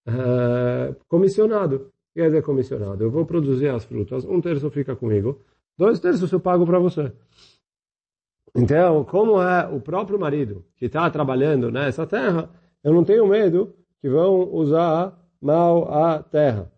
uh, 0.07 0.95
comissionado. 1.07 1.91
Quer 2.13 2.27
dizer 2.27 2.43
comissionado? 2.43 3.03
Eu 3.03 3.11
vou 3.11 3.25
produzir 3.25 3.69
as 3.69 3.85
frutas, 3.85 4.25
um 4.25 4.41
terço 4.41 4.69
fica 4.71 4.95
comigo, 4.95 5.41
dois 5.77 5.99
terços 5.99 6.31
eu 6.31 6.39
pago 6.39 6.65
para 6.65 6.79
você. 6.79 7.11
Então, 8.55 9.03
como 9.03 9.41
é 9.41 9.67
o 9.67 9.79
próprio 9.79 10.19
marido 10.19 10.65
que 10.77 10.85
está 10.85 11.07
trabalhando 11.11 11.71
nessa 11.71 12.07
terra, 12.07 12.49
eu 12.83 12.91
não 12.91 13.03
tenho 13.03 13.27
medo 13.27 13.73
que 14.01 14.09
vão 14.09 14.51
usar 14.51 15.15
mal 15.39 15.93
a 15.93 16.23
terra. 16.23 16.71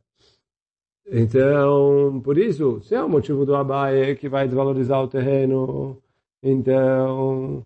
Então, 1.12 2.22
por 2.24 2.38
isso, 2.38 2.82
se 2.82 2.94
é 2.94 3.02
o 3.02 3.10
motivo 3.10 3.46
do 3.46 3.56
Abaye 3.56 4.16
que 4.16 4.30
vai 4.30 4.46
desvalorizar 4.46 5.02
o 5.02 5.08
terreno, 5.08 5.98
então 6.44 7.66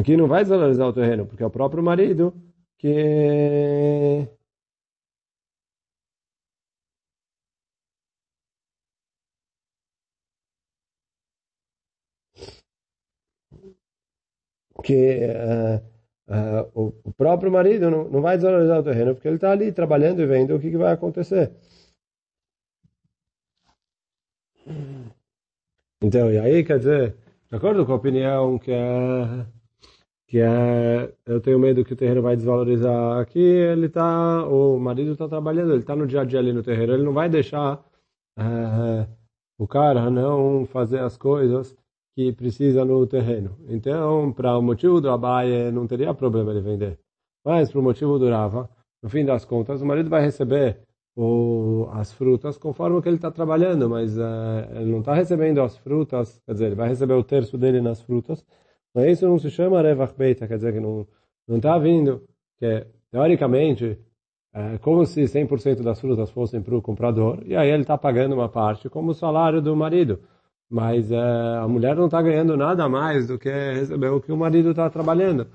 aqui 0.00 0.16
não 0.16 0.28
vai 0.28 0.42
desvalorizar 0.42 0.86
o 0.88 0.92
terreno, 0.92 1.26
porque 1.26 1.42
é 1.42 1.46
o 1.46 1.50
próprio 1.50 1.82
marido 1.82 2.34
que 2.78 4.28
que 14.84 15.26
uh, 15.26 15.96
Uh, 16.28 16.92
o, 17.04 17.12
próprio 17.12 17.52
marido 17.52 17.88
não, 17.88 18.08
não 18.10 18.20
vai 18.20 18.36
desvalorizar 18.36 18.80
o 18.80 18.82
terreno 18.82 19.14
porque 19.14 19.28
ele 19.28 19.36
está 19.36 19.52
ali 19.52 19.70
trabalhando 19.70 20.20
e 20.20 20.26
vendo 20.26 20.56
o 20.56 20.60
que, 20.60 20.70
que 20.70 20.76
vai 20.76 20.92
acontecer. 20.92 21.52
Então, 26.02 26.32
e 26.32 26.38
aí, 26.38 26.64
quer 26.64 26.78
dizer, 26.78 27.16
de 27.48 27.56
acordo 27.56 27.86
com 27.86 27.92
a 27.92 27.96
opinião 27.96 28.58
que 28.58 28.72
é, 28.72 29.46
que 30.26 30.40
é, 30.40 31.12
eu 31.24 31.40
tenho 31.40 31.58
medo 31.58 31.84
que 31.84 31.92
o 31.92 31.96
terreno 31.96 32.20
vai 32.20 32.34
desvalorizar 32.34 33.20
aqui, 33.20 33.38
ele 33.38 33.88
tá, 33.88 34.44
o 34.46 34.78
marido 34.78 35.12
está 35.12 35.28
trabalhando, 35.28 35.70
ele 35.70 35.80
está 35.80 35.94
no 35.94 36.06
dia 36.06 36.22
a 36.22 36.24
dia 36.24 36.40
ali 36.40 36.52
no 36.52 36.62
terreno, 36.62 36.94
ele 36.94 37.04
não 37.04 37.12
vai 37.12 37.28
deixar 37.28 37.76
uh, 38.38 39.06
o 39.58 39.66
cara 39.68 40.10
não 40.10 40.66
fazer 40.66 40.98
as 40.98 41.16
coisas 41.16 41.76
que 42.16 42.32
precisa 42.32 42.84
no 42.84 43.06
terreno. 43.06 43.56
Então, 43.68 44.32
para 44.32 44.56
o 44.58 44.62
motivo 44.62 45.00
do 45.00 45.10
Abaye, 45.10 45.70
não 45.70 45.86
teria 45.86 46.12
problema 46.14 46.52
de 46.54 46.60
vender. 46.60 46.98
Mas, 47.44 47.70
para 47.70 47.80
o 47.80 47.84
motivo 47.84 48.18
do 48.18 48.28
Rava, 48.28 48.68
no 49.02 49.08
fim 49.08 49.24
das 49.24 49.44
contas, 49.44 49.80
o 49.80 49.86
marido 49.86 50.10
vai 50.10 50.22
receber 50.22 50.80
o, 51.14 51.88
as 51.92 52.12
frutas 52.12 52.58
conforme 52.58 52.96
o 52.96 53.02
que 53.02 53.08
ele 53.08 53.16
está 53.16 53.30
trabalhando, 53.30 53.88
mas 53.88 54.18
uh, 54.18 54.22
ele 54.74 54.90
não 54.90 55.00
está 55.00 55.14
recebendo 55.14 55.60
as 55.62 55.76
frutas, 55.76 56.40
quer 56.44 56.52
dizer, 56.52 56.66
ele 56.66 56.74
vai 56.74 56.88
receber 56.88 57.14
o 57.14 57.22
terço 57.22 57.56
dele 57.56 57.80
nas 57.80 58.00
frutas, 58.00 58.44
mas 58.96 59.12
isso 59.12 59.28
não 59.28 59.38
se 59.38 59.50
chama 59.50 59.82
Revach 59.82 60.14
Beita, 60.16 60.48
quer 60.48 60.56
dizer 60.56 60.72
que 60.72 60.80
não 60.80 61.06
está 61.50 61.76
vindo, 61.76 62.26
que 62.58 62.86
teoricamente 63.10 63.98
é 64.54 64.78
como 64.78 65.04
se 65.04 65.20
100% 65.24 65.82
das 65.82 66.00
frutas 66.00 66.30
fossem 66.30 66.62
para 66.62 66.74
o 66.74 66.80
comprador, 66.80 67.42
e 67.44 67.54
aí 67.54 67.68
ele 67.68 67.82
está 67.82 67.98
pagando 67.98 68.34
uma 68.34 68.48
parte 68.48 68.88
como 68.88 69.10
o 69.10 69.14
salário 69.14 69.60
do 69.60 69.76
marido. 69.76 70.18
Mas 70.70 71.12
é, 71.12 71.18
a 71.18 71.68
mulher 71.68 71.94
não 71.94 72.06
está 72.06 72.22
ganhando 72.22 72.56
nada 72.56 72.88
mais 72.88 73.26
do 73.26 73.38
que 73.38 73.50
receber 73.50 74.08
o 74.08 74.18
que 74.18 74.32
o 74.32 74.36
marido 74.36 74.70
está 74.70 74.88
trabalhando. 74.88 75.46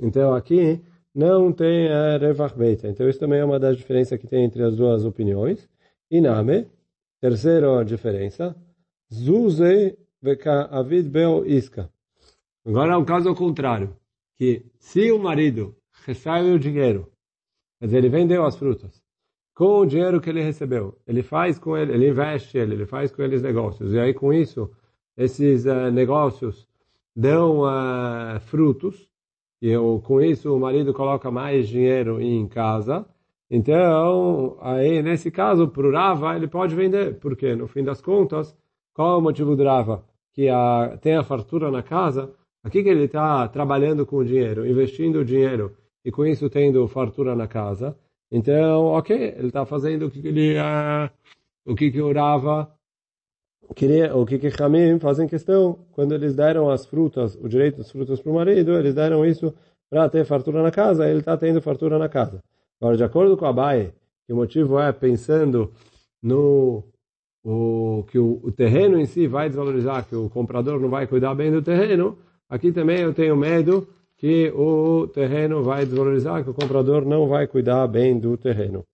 Então 0.00 0.34
aqui 0.34 0.82
não 1.14 1.52
tem 1.52 1.86
é, 1.86 2.16
Revach 2.16 2.58
Beita. 2.58 2.88
Então 2.88 3.08
isso 3.08 3.20
também 3.20 3.38
é 3.38 3.44
uma 3.44 3.60
das 3.60 3.76
diferenças 3.76 4.18
que 4.18 4.26
tem 4.26 4.42
entre 4.44 4.64
as 4.64 4.74
duas 4.74 5.04
opiniões. 5.04 5.68
Iname, 6.10 6.66
terceira 7.20 7.84
diferença, 7.84 8.56
Zuze 9.14 9.96
veka 10.20 10.64
avid 10.64 11.08
beo 11.08 11.46
iska. 11.46 11.88
Agora 12.68 12.92
é 12.92 12.96
um 12.98 13.04
caso 13.04 13.30
ao 13.30 13.34
contrário, 13.34 13.96
que 14.36 14.62
se 14.78 15.10
o 15.10 15.18
marido 15.18 15.74
recebe 16.04 16.50
o 16.50 16.58
dinheiro, 16.58 17.10
dizer, 17.80 17.96
ele 17.96 18.10
vendeu 18.10 18.44
as 18.44 18.58
frutas, 18.58 19.02
com 19.54 19.78
o 19.78 19.86
dinheiro 19.86 20.20
que 20.20 20.28
ele 20.28 20.42
recebeu. 20.42 20.94
Ele 21.06 21.22
faz 21.22 21.58
com 21.58 21.74
ele, 21.74 21.94
ele 21.94 22.10
investe 22.10 22.58
ele, 22.58 22.74
ele 22.74 22.84
faz 22.84 23.10
com 23.10 23.22
eles 23.22 23.40
negócios. 23.40 23.94
E 23.94 23.98
aí 23.98 24.12
com 24.12 24.34
isso, 24.34 24.70
esses 25.16 25.64
uh, 25.64 25.90
negócios 25.90 26.68
dão 27.16 27.62
uh, 27.62 28.38
frutos. 28.40 29.08
E 29.62 29.70
eu, 29.70 30.02
com 30.04 30.20
isso 30.20 30.54
o 30.54 30.60
marido 30.60 30.92
coloca 30.92 31.30
mais 31.30 31.66
dinheiro 31.68 32.20
em 32.20 32.46
casa. 32.46 33.06
Então, 33.50 34.58
aí 34.60 35.02
nesse 35.02 35.30
caso, 35.30 35.68
para 35.68 35.88
o 35.88 35.90
Rava, 35.90 36.36
ele 36.36 36.46
pode 36.46 36.74
vender. 36.74 37.18
Porque 37.18 37.56
no 37.56 37.66
fim 37.66 37.82
das 37.82 38.02
contas, 38.02 38.54
qual 38.92 39.14
é 39.14 39.16
o 39.16 39.22
motivo 39.22 39.56
do 39.56 39.64
Rava? 39.64 40.04
Que 40.34 40.50
a, 40.50 40.98
tem 41.00 41.16
a 41.16 41.24
fartura 41.24 41.70
na 41.70 41.82
casa. 41.82 42.30
Aqui 42.64 42.82
que 42.82 42.88
ele 42.88 43.04
está 43.04 43.46
trabalhando 43.48 44.04
com 44.04 44.16
o 44.16 44.24
dinheiro, 44.24 44.66
investindo 44.66 45.20
o 45.20 45.24
dinheiro 45.24 45.76
e 46.04 46.10
com 46.10 46.26
isso 46.26 46.50
tendo 46.50 46.86
fartura 46.88 47.34
na 47.34 47.46
casa. 47.46 47.96
Então, 48.30 48.86
ok, 48.86 49.34
ele 49.36 49.48
está 49.48 49.64
fazendo 49.64 50.06
o 50.06 50.10
que 50.10 50.26
ele, 50.26 50.56
o 51.64 51.74
que 51.74 51.90
que 51.90 52.00
orava, 52.00 52.70
queria, 53.74 54.14
o 54.16 54.26
que 54.26 54.38
que 54.38 54.62
Hamim 54.62 54.98
fazem 54.98 55.28
questão, 55.28 55.78
quando 55.92 56.14
eles 56.14 56.34
deram 56.34 56.70
as 56.70 56.84
frutas, 56.86 57.36
o 57.36 57.48
direito 57.48 57.78
das 57.78 57.90
frutas 57.90 58.20
para 58.20 58.32
o 58.32 58.34
marido, 58.34 58.76
eles 58.76 58.94
deram 58.94 59.24
isso 59.24 59.54
para 59.88 60.08
ter 60.08 60.24
fartura 60.24 60.62
na 60.62 60.70
casa, 60.70 61.08
ele 61.08 61.20
está 61.20 61.36
tendo 61.36 61.62
fartura 61.62 61.98
na 61.98 62.08
casa. 62.08 62.42
Agora, 62.80 62.96
de 62.96 63.04
acordo 63.04 63.36
com 63.36 63.46
a 63.46 63.52
que 64.26 64.32
o 64.32 64.36
motivo 64.36 64.78
é 64.78 64.92
pensando 64.92 65.72
no 66.22 66.84
o, 67.42 68.04
que 68.10 68.18
o, 68.18 68.40
o 68.42 68.52
terreno 68.52 69.00
em 69.00 69.06
si 69.06 69.26
vai 69.26 69.48
desvalorizar, 69.48 70.06
que 70.06 70.14
o 70.14 70.28
comprador 70.28 70.78
não 70.78 70.90
vai 70.90 71.06
cuidar 71.06 71.34
bem 71.34 71.50
do 71.50 71.62
terreno, 71.62 72.18
aqui 72.48 72.72
também 72.72 73.00
eu 73.00 73.14
tenho 73.14 73.36
medo 73.36 73.88
que 74.16 74.50
o 74.50 75.06
terreno 75.08 75.62
vai 75.62 75.84
desvalorizar, 75.84 76.42
que 76.42 76.50
o 76.50 76.54
comprador 76.54 77.04
não 77.04 77.28
vai 77.28 77.46
cuidar 77.46 77.86
bem 77.86 78.18
do 78.18 78.36
terreno. 78.36 78.84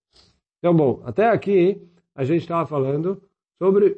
Então, 0.58 0.74
bom, 0.74 1.02
até 1.04 1.28
aqui 1.28 1.80
a 2.14 2.24
gente 2.24 2.42
estava 2.42 2.66
falando 2.66 3.20
sobre 3.58 3.96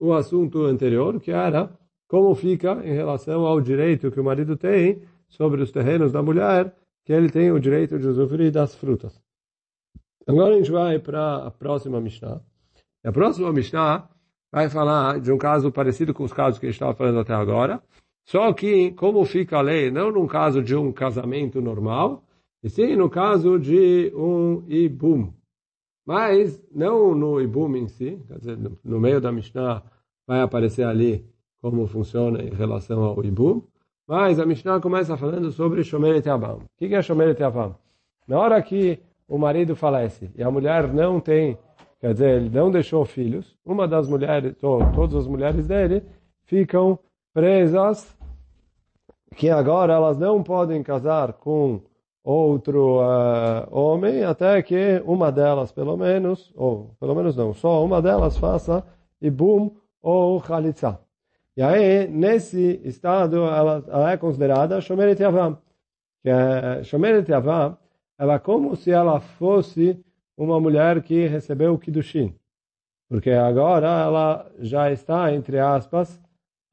o 0.00 0.12
assunto 0.12 0.64
anterior, 0.64 1.20
que 1.20 1.30
era 1.30 1.70
como 2.08 2.34
fica 2.34 2.82
em 2.84 2.92
relação 2.92 3.46
ao 3.46 3.60
direito 3.60 4.10
que 4.10 4.20
o 4.20 4.24
marido 4.24 4.56
tem 4.56 5.02
sobre 5.28 5.62
os 5.62 5.70
terrenos 5.70 6.12
da 6.12 6.22
mulher, 6.22 6.74
que 7.04 7.12
ele 7.12 7.30
tem 7.30 7.50
o 7.50 7.60
direito 7.60 7.98
de 7.98 8.06
usufruir 8.06 8.50
das 8.50 8.74
frutas. 8.74 9.20
Agora 10.26 10.54
a 10.54 10.56
gente 10.56 10.70
vai 10.70 10.98
para 10.98 11.46
a 11.46 11.50
próxima 11.50 12.00
Mishnah. 12.00 12.40
A 13.04 13.12
próxima 13.12 13.52
Mishnah 13.52 14.08
vai 14.50 14.70
falar 14.70 15.20
de 15.20 15.30
um 15.30 15.38
caso 15.38 15.70
parecido 15.70 16.14
com 16.14 16.24
os 16.24 16.32
casos 16.32 16.58
que 16.58 16.66
a 16.66 16.68
gente 16.68 16.76
estava 16.76 16.94
falando 16.94 17.20
até 17.20 17.34
agora, 17.34 17.82
só 18.24 18.52
que, 18.52 18.92
como 18.92 19.24
fica 19.24 19.58
a 19.58 19.60
lei, 19.62 19.90
não 19.90 20.10
no 20.10 20.26
caso 20.26 20.62
de 20.62 20.74
um 20.74 20.92
casamento 20.92 21.60
normal, 21.60 22.24
e 22.62 22.70
sim 22.70 22.96
no 22.96 23.10
caso 23.10 23.58
de 23.58 24.12
um 24.14 24.64
ibum. 24.68 25.32
Mas 26.06 26.62
não 26.74 27.14
no 27.14 27.40
ibum 27.40 27.76
em 27.76 27.88
si, 27.88 28.18
quer 28.26 28.38
dizer, 28.38 28.58
no 28.84 29.00
meio 29.00 29.20
da 29.20 29.30
Mishnah 29.30 29.82
vai 30.26 30.40
aparecer 30.40 30.86
ali 30.86 31.24
como 31.60 31.86
funciona 31.86 32.42
em 32.42 32.50
relação 32.50 33.02
ao 33.02 33.24
ibum, 33.24 33.62
mas 34.06 34.38
a 34.38 34.44
Mishnah 34.44 34.80
começa 34.80 35.16
falando 35.16 35.50
sobre 35.50 35.82
Shomeret 35.82 36.26
Yavam. 36.26 36.58
O 36.58 36.68
que 36.76 36.94
é 36.94 37.02
Shomeret 37.02 37.40
Yavam? 37.40 37.74
Na 38.28 38.38
hora 38.38 38.60
que 38.62 38.98
o 39.26 39.38
marido 39.38 39.74
falece 39.74 40.30
e 40.36 40.42
a 40.42 40.50
mulher 40.50 40.92
não 40.92 41.20
tem 41.20 41.58
quer 42.04 42.12
dizer, 42.12 42.36
ele 42.36 42.50
não 42.50 42.70
deixou 42.70 43.02
filhos, 43.06 43.56
uma 43.64 43.88
das 43.88 44.06
mulheres, 44.06 44.54
ou 44.62 44.78
todas 44.92 45.14
as 45.14 45.26
mulheres 45.26 45.66
dele, 45.66 46.02
ficam 46.42 46.98
presas, 47.34 48.16
que 49.36 49.50
agora 49.50 49.92
elas 49.92 50.16
não 50.16 50.42
podem 50.42 50.82
casar 50.82 51.32
com 51.32 51.80
outro 52.22 53.00
uh, 53.00 53.68
homem, 53.70 54.24
até 54.24 54.62
que 54.62 55.02
uma 55.04 55.30
delas, 55.30 55.72
pelo 55.72 55.96
menos, 55.96 56.52
ou 56.54 56.94
pelo 56.98 57.14
menos 57.14 57.36
não, 57.36 57.52
só 57.52 57.84
uma 57.84 58.00
delas 58.00 58.38
faça 58.38 58.82
ibum 59.20 59.72
ou 60.00 60.42
chalitza. 60.42 60.98
E 61.56 61.62
aí, 61.62 62.08
nesse 62.08 62.80
estado, 62.84 63.44
ela, 63.44 63.84
ela 63.86 64.12
é 64.12 64.16
considerada 64.16 64.80
Shomeret 64.80 65.20
Yavam. 65.22 65.58
Que 66.22 66.30
é, 66.30 66.82
Shomeret 66.82 67.30
Yavam, 67.30 67.76
ela 68.18 68.34
é 68.34 68.38
como 68.38 68.74
se 68.74 68.90
ela 68.90 69.20
fosse 69.20 70.02
uma 70.36 70.58
mulher 70.58 71.02
que 71.02 71.26
recebeu 71.26 71.74
o 71.74 71.78
Kiddushin. 71.78 72.34
Porque 73.08 73.30
agora 73.30 73.86
ela 73.86 74.50
já 74.58 74.90
está, 74.90 75.32
entre 75.32 75.58
aspas, 75.60 76.20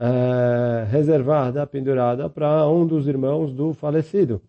é, 0.01 0.83
reservada, 0.89 1.67
pendurada 1.67 2.27
para 2.27 2.67
um 2.67 2.87
dos 2.87 3.07
irmãos 3.07 3.53
do 3.53 3.71
falecido. 3.71 4.41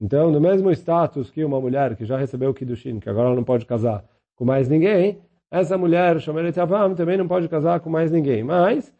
Então, 0.00 0.30
no 0.30 0.40
mesmo 0.40 0.70
status 0.70 1.30
que 1.30 1.44
uma 1.44 1.60
mulher 1.60 1.94
que 1.94 2.06
já 2.06 2.16
recebeu 2.16 2.50
o 2.50 2.54
Kiddushin, 2.54 2.98
que 2.98 3.10
agora 3.10 3.34
não 3.34 3.44
pode 3.44 3.66
casar 3.66 4.02
com 4.34 4.44
mais 4.46 4.66
ninguém, 4.66 5.20
essa 5.50 5.76
mulher, 5.76 6.18
Shomeret 6.18 6.58
Yavam, 6.58 6.94
também 6.94 7.18
não 7.18 7.28
pode 7.28 7.46
casar 7.46 7.78
com 7.80 7.90
mais 7.90 8.10
ninguém. 8.10 8.42
Mas, 8.42 8.92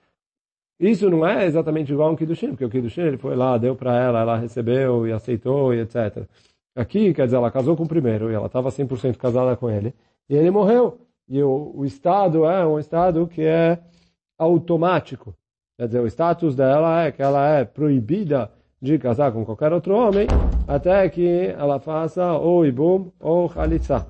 isso 0.79 1.09
não 1.09 1.27
é 1.27 1.47
exatamente 1.47 1.93
igual 1.93 2.11
ao 2.11 2.17
Kiddushin, 2.17 2.51
porque 2.51 2.65
o 2.67 2.71
Kiddushin 2.71 3.01
ele 3.01 3.17
foi 3.17 3.35
lá, 3.35 3.57
deu 3.57 3.75
para 3.75 3.99
ela, 3.99 4.21
ela 4.21 4.37
recebeu 4.37 5.07
e 5.07 5.13
aceitou 5.13 5.73
e 5.73 5.81
etc. 5.81 6.29
Aqui, 6.77 7.15
quer 7.15 7.25
dizer, 7.25 7.37
ela 7.37 7.51
casou 7.51 7.75
com 7.75 7.85
o 7.85 7.89
primeiro 7.89 8.31
e 8.31 8.35
ela 8.35 8.47
estava 8.47 8.69
100% 8.69 9.17
casada 9.17 9.57
com 9.57 9.71
ele, 9.71 9.95
e 10.29 10.37
ele 10.37 10.51
morreu. 10.51 11.01
E 11.27 11.43
o, 11.43 11.73
o 11.75 11.85
Estado 11.87 12.45
é 12.45 12.67
um 12.67 12.79
Estado 12.79 13.27
que 13.27 13.43
é 13.43 13.79
automático. 14.39 15.35
Quer 15.77 15.87
dizer, 15.87 16.01
o 16.01 16.07
status 16.07 16.55
dela 16.55 17.05
é 17.05 17.13
que 17.13 17.21
ela 17.21 17.49
é 17.49 17.65
proibida 17.65 18.51
de 18.81 18.99
casar 18.99 19.33
com 19.33 19.45
qualquer 19.45 19.73
outro 19.73 19.97
homem, 19.97 20.29
até 20.69 21.09
que 21.09 21.49
ela 21.49 21.81
faça 21.81 22.35
ou 22.35 22.65
ibum 22.65 23.11
ou 23.19 23.49
chalitza. 23.49 24.07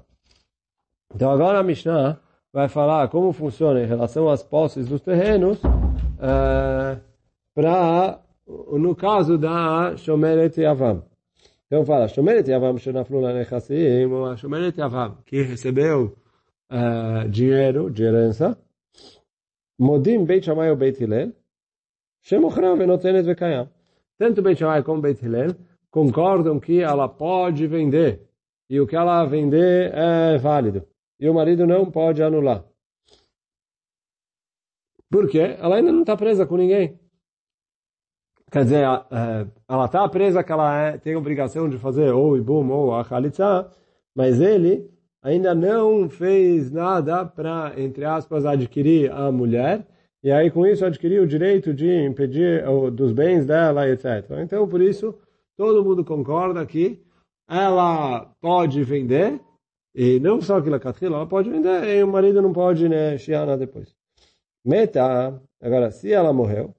Então 1.14 1.30
agora 1.30 1.60
a 1.60 1.62
Mishnah 1.62 2.18
vai 2.52 2.68
falar 2.68 3.08
como 3.08 3.32
funciona 3.32 3.80
em 3.80 3.86
relação 3.86 4.28
às 4.28 4.42
posses 4.42 4.88
dos 4.88 5.00
terrenos 5.00 5.62
uh, 5.64 7.00
para 7.54 8.20
no 8.46 8.94
caso 8.94 9.38
da 9.38 9.96
Shomeret 9.96 10.60
Yavam. 10.60 11.02
Então 11.66 11.86
fala, 11.86 12.08
Shomeret 12.08 12.50
Yavam 12.50 12.76
Shomeret 12.76 14.78
Yavam, 14.78 15.16
que 15.24 15.40
recebeu 15.40 16.14
uh, 16.70 17.28
dinheiro 17.28 17.90
de 17.90 18.02
herança, 18.02 18.58
Modim 19.78 20.24
Beit 20.24 20.44
Shammai 20.44 20.70
ou 20.70 20.76
Beit 20.76 21.02
Hillel, 21.02 21.32
Shemochram 22.24 22.76
Venotenet 22.76 23.24
Vekayam. 23.24 23.68
Tanto 24.18 24.42
Beit 24.42 24.58
Shammai 24.58 24.82
como 24.82 25.00
Beit 25.00 25.24
Hillel 25.24 25.54
concordam 25.90 26.58
que 26.58 26.80
ela 26.80 27.08
pode 27.08 27.66
vender, 27.68 28.22
e 28.68 28.80
o 28.80 28.86
que 28.86 28.96
ela 28.96 29.24
vender 29.24 29.92
é 29.94 30.36
válido 30.38 30.84
e 31.18 31.28
o 31.28 31.34
marido 31.34 31.66
não 31.66 31.90
pode 31.90 32.22
anular. 32.22 32.64
Por 35.10 35.28
quê? 35.28 35.56
Ela 35.58 35.76
ainda 35.76 35.92
não 35.92 36.00
está 36.00 36.16
presa 36.16 36.44
com 36.44 36.56
ninguém. 36.56 36.98
Quer 38.50 38.64
dizer, 38.64 38.84
é, 38.84 39.46
ela 39.68 39.86
está 39.86 40.08
presa 40.08 40.42
que 40.42 40.52
ela 40.52 40.80
é, 40.80 40.98
tem 40.98 41.16
obrigação 41.16 41.68
de 41.68 41.78
fazer 41.78 42.12
ou 42.12 42.36
ibum 42.36 42.70
ou 42.70 42.94
a 42.94 43.04
khalitza, 43.04 43.70
mas 44.14 44.40
ele 44.40 44.90
ainda 45.22 45.54
não 45.54 46.08
fez 46.08 46.70
nada 46.70 47.24
para, 47.24 47.72
entre 47.80 48.04
aspas, 48.04 48.44
adquirir 48.44 49.10
a 49.10 49.32
mulher, 49.32 49.86
e 50.24 50.32
aí 50.32 50.50
com 50.50 50.66
isso 50.66 50.86
adquirir 50.86 51.20
o 51.20 51.26
direito 51.26 51.74
de 51.74 51.86
impedir 52.02 52.64
dos 52.92 53.12
bens 53.12 53.44
dela, 53.44 53.86
etc. 53.90 54.24
Então, 54.42 54.66
por 54.66 54.80
isso, 54.80 55.14
todo 55.54 55.84
mundo 55.84 56.02
concorda 56.02 56.64
que 56.64 56.98
ela 57.46 58.34
pode 58.40 58.82
vender, 58.82 59.38
e 59.94 60.18
não 60.20 60.40
só 60.40 60.62
que 60.62 60.70
Lakatchila, 60.70 61.18
ela 61.18 61.26
pode 61.26 61.50
vender 61.50 61.98
e 61.98 62.02
o 62.02 62.08
marido 62.08 62.40
não 62.40 62.54
pode 62.54 62.88
né, 62.88 63.18
shiana 63.18 63.54
depois. 63.58 63.94
Meta, 64.64 65.38
agora, 65.60 65.90
se 65.90 66.10
ela 66.10 66.32
morreu, 66.32 66.74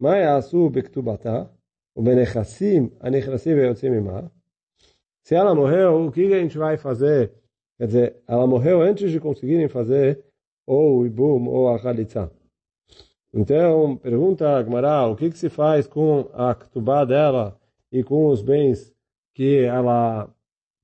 Mayasu 0.00 0.70
Bektubata, 0.70 1.50
o 1.96 2.00
Benechassim, 2.02 2.92
Anechassim 3.00 3.54
Veyotzim 3.54 3.90
Se 5.24 5.34
ela 5.34 5.52
morreu, 5.52 6.06
o 6.06 6.12
que 6.12 6.32
a 6.32 6.38
gente 6.38 6.56
vai 6.56 6.76
fazer? 6.76 7.32
Quer 7.76 7.86
dizer, 7.88 8.22
ela 8.28 8.46
morreu 8.46 8.80
antes 8.80 9.10
de 9.10 9.18
conseguirem 9.18 9.68
fazer 9.68 10.24
ou 10.64 11.00
o 11.00 11.06
Ibum 11.06 11.48
ou 11.48 11.68
a 11.68 11.76
Khalitza. 11.76 12.30
Então, 13.34 13.96
pergunta 13.96 14.56
a 14.56 14.62
Gmará, 14.62 15.06
o 15.08 15.16
que, 15.16 15.28
que 15.28 15.38
se 15.38 15.48
faz 15.48 15.86
com 15.86 16.30
a 16.32 16.54
Ktubá 16.54 17.04
dela 17.04 17.58
e 17.90 18.02
com 18.04 18.28
os 18.28 18.40
bens 18.40 18.94
que 19.34 19.64
ela 19.64 20.28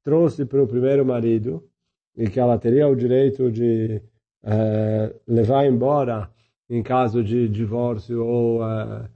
trouxe 0.03 0.45
para 0.45 0.63
o 0.63 0.67
primeiro 0.67 1.07
marido? 1.07 1.71
e 2.17 2.29
que 2.29 2.39
ela 2.39 2.59
teria 2.59 2.87
o 2.87 2.95
direito 2.95 3.51
de 3.51 4.01
é, 4.45 5.15
levar 5.27 5.65
embora 5.67 6.29
em 6.69 6.83
caso 6.83 7.23
de 7.23 7.49
divórcio 7.49 8.25
ou, 8.25 8.63
é, 8.63 9.09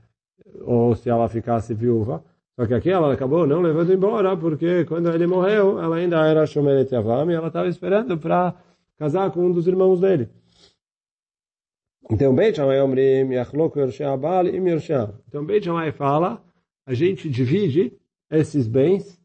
ou 0.63 0.95
se 0.95 1.11
ela 1.11 1.29
ficasse 1.29 1.75
viúva. 1.75 2.25
Só 2.57 2.67
que 2.67 2.75
aqui 2.75 2.91
ela 2.91 3.13
acabou 3.13 3.47
não 3.47 3.61
levando 3.61 3.93
embora, 3.93 4.37
porque 4.37 4.85
quando 4.85 5.11
ele 5.11 5.27
morreu, 5.27 5.79
ela 5.79 5.97
ainda 5.97 6.27
era 6.27 6.47
Shomeret 6.47 6.95
Yavam 6.95 7.31
e 7.31 7.35
ela 7.35 7.49
estava 7.49 7.69
esperando 7.69 8.17
para 8.17 8.55
casar 8.97 9.31
com 9.31 9.41
um 9.41 9.53
dos 9.53 9.67
irmãos 9.67 10.01
dele. 10.01 10.29
Então, 12.11 12.35
Beit 12.35 12.57
Shammai 12.57 12.81
Omrim, 12.81 13.33
Yachlok 13.33 13.79
Yershea 13.79 14.17
Baal 14.17 14.47
e 14.47 14.57
Yershea. 14.57 15.15
Então, 15.27 15.45
Beit 15.45 15.65
Shammai 15.65 15.91
fala, 15.93 16.45
a 16.87 16.93
gente 16.93 17.31
divide 17.31 17.99
esses 18.31 18.67
bens 18.67 19.21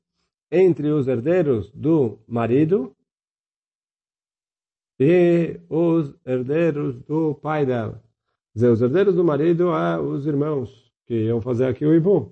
entre 0.51 0.89
os 0.89 1.07
herdeiros 1.07 1.71
do 1.71 2.19
marido 2.27 2.95
e 4.99 5.59
os 5.69 6.15
herdeiros 6.25 7.01
do 7.03 7.35
pai 7.35 7.65
dela. 7.65 8.01
Dizer, 8.53 8.69
os 8.69 8.81
herdeiros 8.81 9.15
do 9.15 9.23
marido 9.23 9.69
é 9.69 9.99
os 9.99 10.25
irmãos 10.25 10.91
que 11.05 11.25
iam 11.25 11.39
fazer 11.39 11.65
aqui 11.65 11.85
o 11.85 11.93
Ibum. 11.93 12.31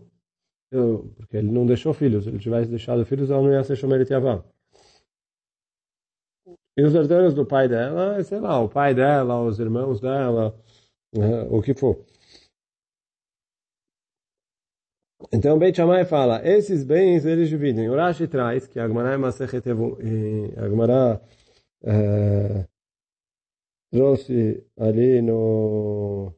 Porque 1.15 1.37
ele 1.37 1.51
não 1.51 1.65
deixou 1.65 1.93
filhos. 1.93 2.23
Se 2.23 2.29
ele 2.29 2.39
tivesse 2.39 2.69
deixado 2.69 3.05
filhos, 3.05 3.29
ela 3.29 3.41
não 3.41 3.51
ia 3.51 3.63
ser 3.63 3.75
Shomer 3.75 4.05
Yavam. 4.09 4.43
E 6.77 6.83
os 6.83 6.93
herdeiros 6.93 7.33
do 7.33 7.43
pai 7.43 7.67
dela, 7.67 8.23
sei 8.23 8.39
lá, 8.39 8.61
o 8.61 8.69
pai 8.69 8.93
dela, 8.93 9.41
os 9.41 9.59
irmãos 9.59 9.99
dela, 9.99 10.55
né, 11.11 11.41
o 11.49 11.59
que 11.59 11.73
for. 11.73 12.05
Então 15.33 15.57
Beit 15.57 15.75
Shammai 15.75 16.05
fala, 16.05 16.47
esses 16.47 16.83
bens 16.83 17.25
eles 17.25 17.49
dividem. 17.49 17.89
O 17.89 17.95
Rashi 17.95 18.27
traz 18.27 18.67
que 18.67 18.79
a 18.79 18.87
Gemara 18.87 19.13
é 19.13 19.17
Masechet 19.17 19.63
a 19.67 20.69
Gemara 20.69 21.19
é, 21.83 22.67
trouxe 23.91 24.63
ali 24.77 25.21
no. 25.21 26.31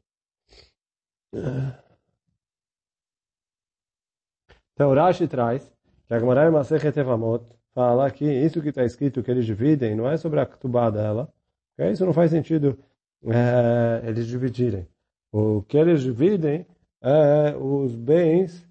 Então, 4.73 4.93
Rashi 4.93 5.28
traz 5.28 5.69
que 6.08 6.13
a 6.13 6.19
Gemara 6.19 6.49
Masechet 6.49 6.97
Evamot 6.97 7.59
fala 7.79 8.11
que 8.11 8.25
isso 8.25 8.61
que 8.61 8.69
está 8.69 8.83
escrito 8.83 9.23
que 9.23 9.31
eles 9.31 9.45
dividem 9.45 9.95
não 9.95 10.05
é 10.09 10.17
sobre 10.17 10.41
a 10.41 10.45
Ketubá 10.45 10.89
dela, 10.89 11.33
okay? 11.73 11.91
isso 11.91 12.05
não 12.05 12.11
faz 12.11 12.29
sentido 12.31 12.77
é, 13.23 14.05
eles 14.05 14.27
dividirem. 14.27 14.85
O 15.31 15.61
que 15.63 15.77
eles 15.77 16.01
dividem 16.01 16.65
é 17.01 17.55
os 17.55 17.95
bens 17.95 18.67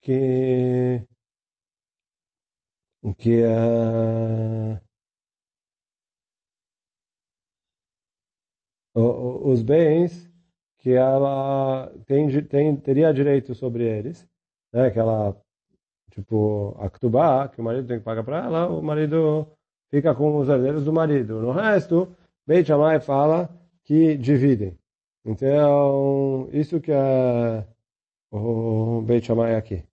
que 0.00 1.02
que 3.18 3.42
é, 3.42 4.80
os 8.94 9.62
bens 9.62 10.32
que 10.78 10.92
ela 10.92 11.92
tem, 12.06 12.26
tem, 12.46 12.74
teria 12.76 13.12
direito 13.12 13.54
sobre 13.54 13.84
eles, 13.84 14.26
né? 14.72 14.90
Que 14.90 14.98
ela, 14.98 15.36
tipo, 16.16 16.74
a 16.80 16.88
Ktubá, 16.88 17.48
que 17.48 17.60
o 17.60 17.64
marido 17.64 17.86
tem 17.86 17.98
que 17.98 18.04
pagar 18.04 18.24
para 18.24 18.44
ela, 18.44 18.68
o 18.68 18.82
marido 18.82 19.46
fica 19.90 20.14
com 20.14 20.38
os 20.38 20.48
herdeiros 20.48 20.84
do 20.84 20.92
marido. 20.92 21.42
No 21.42 21.52
resto, 21.52 22.08
Beit 22.46 22.66
Shammai 22.66 23.00
fala 23.00 23.50
que 23.84 24.16
dividem. 24.16 24.78
Então, 25.24 26.48
isso 26.52 26.80
que 26.80 26.90
é 26.90 27.66
o 28.32 29.02
Beit 29.02 29.26
Shammai 29.26 29.56
aqui. 29.56 29.84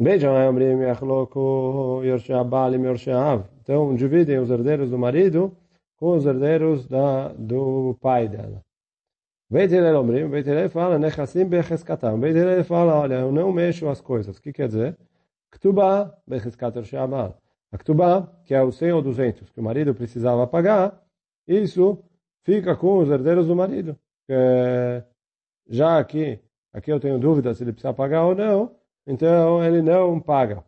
Beit 0.00 0.20
Shammai 0.20 0.48
omrim 0.48 0.80
yachloku 0.82 2.02
yorshei 2.04 2.36
abalim 2.36 2.84
yorshei 2.84 3.12
av. 3.12 3.48
Então, 3.60 3.94
dividem 3.96 4.38
os 4.38 4.50
herdeiros 4.50 4.90
do 4.90 4.98
marido 4.98 5.56
com 5.96 6.16
os 6.16 6.24
herdeiros 6.24 6.86
da, 6.86 7.28
do 7.32 7.98
pai 8.00 8.28
dela. 8.28 8.64
Beit 9.50 9.72
Hillel 9.72 9.96
Omrim, 9.96 10.28
Beit 10.28 10.46
Hillel 10.46 10.68
fala, 10.68 10.98
Nechassim 10.98 11.46
becheskatam. 11.46 12.20
Beit 12.20 12.36
Hillel 12.36 12.64
fala, 12.64 12.94
olha, 12.96 13.14
eu 13.14 13.32
não 13.32 13.52
mexo 13.52 13.88
as 13.88 14.00
coisas. 14.00 14.36
O 14.36 14.42
que 14.42 14.52
quer 14.52 14.68
dizer? 14.68 14.96
Ktuba 15.50 16.14
becheskat 16.26 16.84
Shabal. 16.84 17.40
A 17.70 17.76
Ktubá, 17.76 18.26
que 18.44 18.54
é 18.54 18.62
o 18.62 18.72
100 18.72 18.92
ou 18.92 19.02
200 19.02 19.50
que 19.50 19.60
o 19.60 19.62
marido 19.62 19.94
precisava 19.94 20.46
pagar, 20.46 21.02
isso 21.46 22.02
fica 22.44 22.74
com 22.76 22.98
os 22.98 23.10
herdeiros 23.10 23.46
do 23.46 23.54
marido. 23.54 23.98
já 25.68 26.02
que 26.04 26.40
aqui 26.72 26.90
eu 26.92 27.00
tenho 27.00 27.18
dúvida 27.18 27.54
se 27.54 27.62
ele 27.62 27.72
precisa 27.72 27.92
pagar 27.94 28.24
ou 28.26 28.34
não, 28.34 28.76
então 29.06 29.62
ele 29.64 29.82
não 29.82 30.20
paga. 30.20 30.64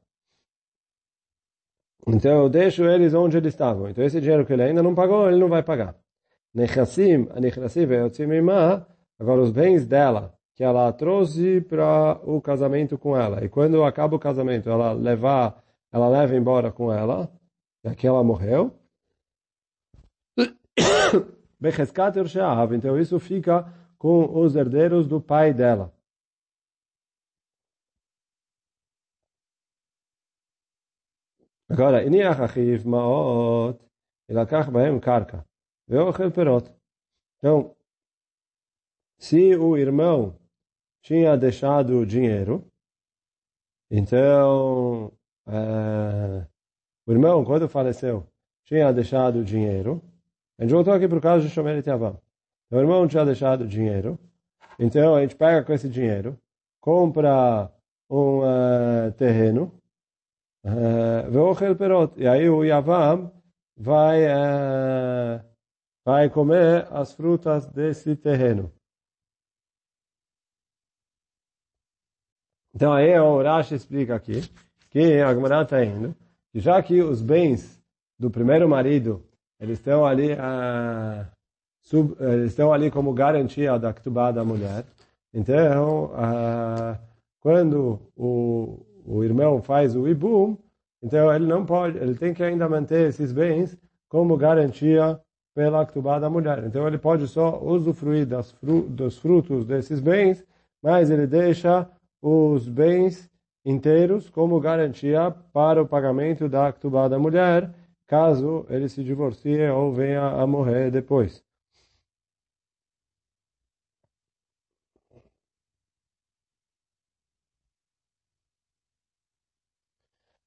Então 2.07 2.43
eu 2.43 2.49
deixo 2.49 2.85
eles 2.85 3.15
onde 3.15 3.37
eles 3.37 3.53
estavam. 3.55 3.89
Então 3.89 4.05
esse 4.05 4.21
dinheiro 4.21 4.47
que 4.47 4.53
ele 4.53 4.63
ainda 4.63 4.83
não 4.83 4.95
pagou, 4.95 5.29
ele 5.29 5.39
não 5.39 5.49
vai 5.49 5.63
pagar. 5.63 5.95
Nechassim, 6.53 7.29
anechassim, 7.31 7.87
veotzimimá, 7.87 8.87
agora 9.19 9.41
os 9.41 9.53
bens 9.53 9.87
dela, 9.87 10.37
que 10.55 10.65
ela 10.65 10.93
trouxe 10.93 11.61
para 11.61 12.21
o 12.25 12.41
casamento 12.41 12.99
com 12.99 13.17
ela. 13.17 13.45
E 13.45 13.49
quando 13.49 13.85
acaba 13.85 14.17
o 14.17 14.19
casamento, 14.19 14.69
ela 14.69 14.93
levar, 14.93 15.63
ela 15.93 16.09
leva 16.09 16.35
embora 16.35 16.73
com 16.73 16.93
ela, 16.93 17.33
já 17.85 17.95
que 17.95 18.07
ela 18.07 18.25
morreu. 18.25 18.77
Então 22.75 22.99
isso 22.99 23.21
fica 23.21 23.73
com 23.97 24.41
os 24.41 24.57
herdeiros 24.57 25.07
do 25.07 25.21
pai 25.21 25.53
dela. 25.53 25.95
Agora, 31.69 32.03
Iniachachiv 32.05 32.85
Maot, 32.85 33.79
Ilakach 34.29 34.71
Bahem 34.71 34.99
Karka. 34.99 35.50
Então, 37.39 37.75
se 39.19 39.57
o 39.57 39.77
irmão 39.77 40.39
tinha 41.03 41.37
deixado 41.37 42.07
dinheiro, 42.07 42.65
então 43.91 45.13
eh, 45.49 46.47
o 47.07 47.13
irmão, 47.13 47.45
quando 47.45 47.69
faleceu, 47.69 48.25
tinha 48.65 48.93
deixado 48.93 49.45
dinheiro. 49.45 50.01
A 50.57 50.63
gente 50.63 50.73
voltou 50.73 50.93
aqui 50.93 51.09
para 51.09 51.19
o 51.19 51.21
caso 51.21 51.45
de 51.45 51.53
Shomer 51.53 51.77
e 51.77 51.83
Então, 52.67 52.79
o 52.79 52.83
irmão 52.83 53.09
tinha 53.09 53.25
deixado 53.25 53.67
dinheiro. 53.67 54.17
Então, 54.79 55.17
a 55.17 55.23
gente 55.23 55.35
pega 55.35 55.65
com 55.65 55.73
esse 55.73 55.89
dinheiro, 55.89 56.39
compra 56.81 57.69
um 58.09 58.43
uh, 58.43 59.13
terreno, 59.17 59.73
uh, 60.65 61.31
e 62.17 62.29
aí 62.29 62.49
o 62.49 62.63
Yavam 62.63 63.33
vai... 63.77 64.25
Uh, 64.27 65.50
vai 66.11 66.29
comer 66.29 66.89
as 66.91 67.13
frutas 67.13 67.67
desse 67.67 68.17
terreno. 68.17 68.73
Então 72.75 72.93
aí 72.93 73.17
o 73.17 73.41
Rashi 73.41 73.77
explica 73.77 74.17
aqui 74.17 74.41
que 74.91 75.21
a 75.21 75.33
Gemara 75.33 75.63
está 75.63 75.85
indo, 75.85 76.17
que 76.53 76.59
já 76.59 76.83
que 76.83 77.01
os 77.01 77.23
bens 77.23 77.81
do 78.19 78.29
primeiro 78.29 78.69
marido, 78.69 79.25
eles 79.61 79.79
estão 79.79 80.05
ali, 80.05 80.33
uh, 80.33 81.27
sub, 81.81 82.17
eles 82.19 82.51
estão 82.51 82.73
ali 82.73 82.91
como 82.91 83.15
garantia 83.15 83.79
da 83.79 83.95
Ktubá 83.95 84.33
da 84.33 84.45
mulher, 84.45 84.85
então 85.33 86.07
uh, 86.07 86.99
quando 87.41 88.01
o, 88.17 88.85
o 89.07 89.23
irmão 89.23 89.63
faz 89.63 89.95
o 89.95 90.09
ibum, 90.09 90.59
então 91.01 91.33
ele 91.33 91.47
não 91.47 91.65
pode, 91.65 91.99
ele 91.99 92.17
tem 92.17 92.35
que 92.35 92.43
ainda 92.43 92.69
manter 92.69 93.09
esses 93.09 93.33
bens 93.33 93.79
como 94.09 94.37
garantia 94.37 95.21
pela 95.61 95.85
Ktubá 95.85 96.19
da 96.19 96.31
mulher. 96.31 96.65
Então 96.65 96.87
ele 96.89 96.97
pode 96.97 97.29
só 97.29 97.61
usufruir 97.63 98.27
fru 98.59 98.81
dos 98.89 99.19
frutos 99.19 99.67
desses 99.67 100.01
bens, 100.01 100.43
mas 100.83 101.11
ele 101.11 101.27
deixa 101.27 101.87
os 102.23 102.67
bens 102.67 103.31
inteiros 103.63 104.31
como 104.31 104.59
garantia 104.59 105.31
para 105.53 105.83
o 105.83 105.87
pagamento 105.87 106.49
da 106.49 106.73
Ktubá 106.73 107.09
da 107.09 107.19
mulher, 107.19 107.71
caso 108.07 108.65
ele 108.71 108.89
se 108.89 109.05
divorcie 109.05 109.69
ou 109.69 109.93
venha 109.93 110.23
a 110.29 110.47
morrer 110.47 110.91
depois. 110.91 111.45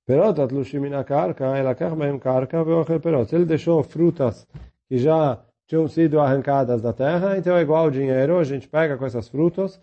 Perot 0.08 0.42
atlushim 0.42 0.90
karka, 1.06 1.46
ela 1.56 1.76
bem 1.96 2.18
karka, 2.18 2.64
veochel 2.64 3.00
perot. 3.00 3.30
Se 3.30 3.36
ele 3.36 3.46
deixou 3.46 3.84
frutas 3.84 4.48
que 4.94 5.00
já 5.00 5.40
tinham 5.66 5.88
sido 5.88 6.20
arrancadas 6.20 6.80
da 6.80 6.94
terra, 6.94 7.36
então 7.36 7.58
é 7.58 7.64
igual 7.64 7.86
ao 7.86 7.90
dinheiro, 7.90 8.38
a 8.38 8.44
gente 8.44 8.68
pega 8.68 8.96
com 8.96 9.04
essas 9.04 9.28
frutas, 9.28 9.82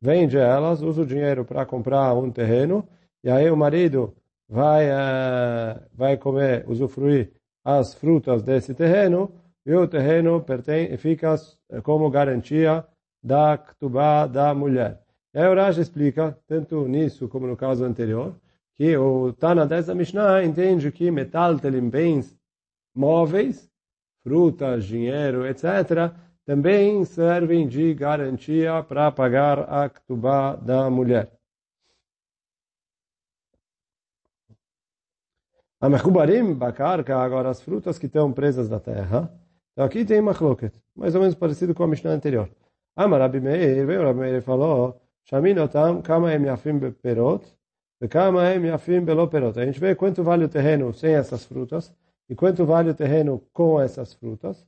vende 0.00 0.38
elas, 0.38 0.80
usa 0.80 1.02
o 1.02 1.06
dinheiro 1.06 1.44
para 1.44 1.66
comprar 1.66 2.14
um 2.14 2.30
terreno, 2.30 2.88
e 3.22 3.28
aí 3.28 3.50
o 3.50 3.56
marido 3.56 4.14
vai, 4.48 4.86
uh, 4.88 5.78
vai 5.92 6.16
comer, 6.16 6.64
usufruir 6.66 7.32
as 7.62 7.92
frutas 7.92 8.42
desse 8.42 8.72
terreno, 8.72 9.30
e 9.66 9.74
o 9.74 9.86
terreno 9.86 10.40
pertence, 10.40 10.96
fica 10.96 11.34
como 11.82 12.08
garantia 12.08 12.82
da 13.22 13.58
ktubá 13.58 14.26
da 14.26 14.54
mulher. 14.54 15.02
E 15.34 15.38
aí 15.38 15.48
o 15.48 15.54
Raj 15.54 15.76
explica, 15.76 16.34
tanto 16.46 16.88
nisso 16.88 17.28
como 17.28 17.46
no 17.46 17.58
caso 17.58 17.84
anterior, 17.84 18.34
que 18.74 18.96
o 18.96 19.34
Tana 19.34 19.66
dessa 19.66 19.94
Mishnah 19.94 20.42
entende 20.42 20.90
que 20.90 21.10
metal 21.10 21.58
telim 21.58 21.90
bens 21.90 22.34
móveis, 22.94 23.70
frutas, 24.26 24.84
dinheiro, 24.84 25.46
etc., 25.46 26.12
também 26.44 27.04
servem 27.04 27.68
de 27.68 27.94
garantia 27.94 28.82
para 28.82 29.12
pagar 29.12 29.60
a 29.72 29.88
ktubá 29.88 30.56
da 30.56 30.90
mulher. 30.90 31.30
A 35.80 35.88
mechubarim 35.88 36.54
bakarka, 36.54 37.16
agora 37.16 37.50
as 37.50 37.60
frutas 37.60 38.00
que 38.00 38.06
estão 38.06 38.32
presas 38.32 38.68
na 38.68 38.80
terra. 38.80 39.30
Então 39.72 39.84
aqui 39.84 40.04
tem 40.04 40.18
uma 40.18 40.34
chloket, 40.34 40.72
mais 40.96 41.14
ou 41.14 41.20
menos 41.20 41.36
parecido 41.36 41.72
com 41.72 41.84
a 41.84 41.86
Mishnah 41.86 42.10
anterior. 42.10 42.50
Amar 42.96 43.20
Rabi 43.20 43.40
Meir, 43.40 43.86
veio 43.86 44.02
Rabi 44.02 44.18
Meir 44.18 44.42
falou, 44.42 45.00
Shaminotam 45.22 46.02
kama 46.02 46.34
em 46.34 46.46
yafim 46.46 46.80
beperot, 46.80 47.44
a 48.00 49.64
gente 49.64 49.78
vê 49.78 49.94
quanto 49.94 50.24
vale 50.24 50.44
o 50.44 50.48
terreno 50.48 50.92
sem 50.92 51.14
essas 51.14 51.44
frutas 51.44 51.94
e 52.28 52.34
quanto 52.34 52.64
vale 52.64 52.90
o 52.90 52.94
terreno 52.94 53.42
com 53.52 53.80
essas 53.80 54.14
frutas. 54.14 54.66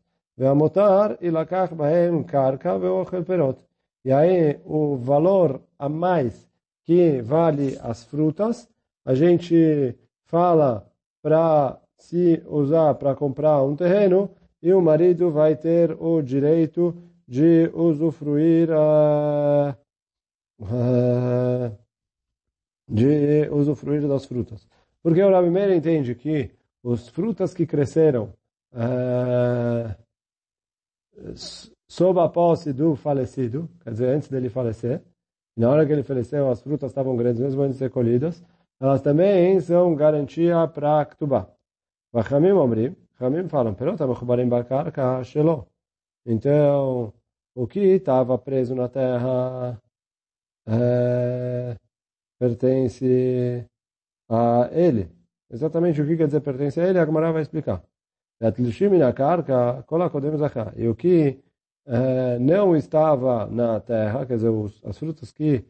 E 4.04 4.12
aí 4.12 4.60
o 4.64 4.96
valor 4.96 5.60
a 5.78 5.88
mais 5.88 6.48
que 6.84 7.20
vale 7.22 7.76
as 7.82 8.04
frutas, 8.04 8.68
a 9.04 9.14
gente 9.14 9.96
fala 10.24 10.86
para 11.20 11.80
se 11.98 12.42
usar 12.46 12.94
para 12.94 13.14
comprar 13.14 13.62
um 13.62 13.74
terreno 13.74 14.30
e 14.62 14.72
o 14.72 14.80
marido 14.80 15.30
vai 15.30 15.56
ter 15.56 15.96
o 16.00 16.22
direito 16.22 16.94
de 17.26 17.70
usufruir 17.74 18.70
a, 18.72 19.76
a 20.62 21.72
de 22.88 23.48
usufruir 23.50 24.08
das 24.08 24.24
frutas. 24.24 24.66
Porque 25.02 25.22
o 25.22 25.30
Rabi 25.30 25.50
Meir 25.50 25.70
entende 25.72 26.14
que 26.14 26.50
as 26.92 27.08
frutas 27.08 27.54
que 27.54 27.66
cresceram 27.66 28.32
uh, 28.72 29.94
sob 31.86 32.20
a 32.20 32.28
posse 32.28 32.72
do 32.72 32.94
falecido, 32.96 33.68
quer 33.80 33.90
dizer, 33.92 34.08
antes 34.08 34.28
dele 34.28 34.48
falecer, 34.48 35.02
na 35.56 35.68
hora 35.70 35.84
que 35.84 35.92
ele 35.92 36.02
faleceu, 36.02 36.50
as 36.50 36.62
frutas 36.62 36.90
estavam 36.90 37.16
grandes, 37.16 37.40
mesmo 37.40 37.62
antes 37.62 37.74
de 37.74 37.84
ser 37.84 37.90
colhidas, 37.90 38.44
elas 38.80 39.02
também 39.02 39.60
são 39.60 39.94
garantia 39.94 40.68
para 40.68 41.04
Ktubá. 41.06 41.50
Vachamim 42.12 42.52
omrim, 42.52 42.96
Chamim 43.18 43.48
falam, 43.48 43.74
shelo. 45.24 45.66
Então, 46.24 47.12
o 47.54 47.66
que 47.66 47.80
estava 47.80 48.38
preso 48.38 48.74
na 48.74 48.88
terra... 48.88 49.80
Uh, 50.68 51.74
pertence 52.38 53.66
a 54.28 54.68
ele. 54.72 55.17
Exatamente 55.50 56.00
o 56.00 56.06
que 56.06 56.16
quer 56.16 56.26
dizer 56.26 56.40
pertence 56.40 56.80
a 56.80 56.88
ele, 56.88 56.98
a 56.98 57.06
Gemara 57.06 57.32
vai 57.32 57.42
explicar. 57.42 57.82
E 60.76 60.88
o 60.88 60.94
que 60.94 61.38
eh, 61.86 62.38
não 62.38 62.76
estava 62.76 63.46
na 63.46 63.80
terra, 63.80 64.26
quer 64.26 64.36
dizer, 64.36 64.50
os, 64.50 64.84
as 64.84 64.98
frutas 64.98 65.32
que 65.32 65.64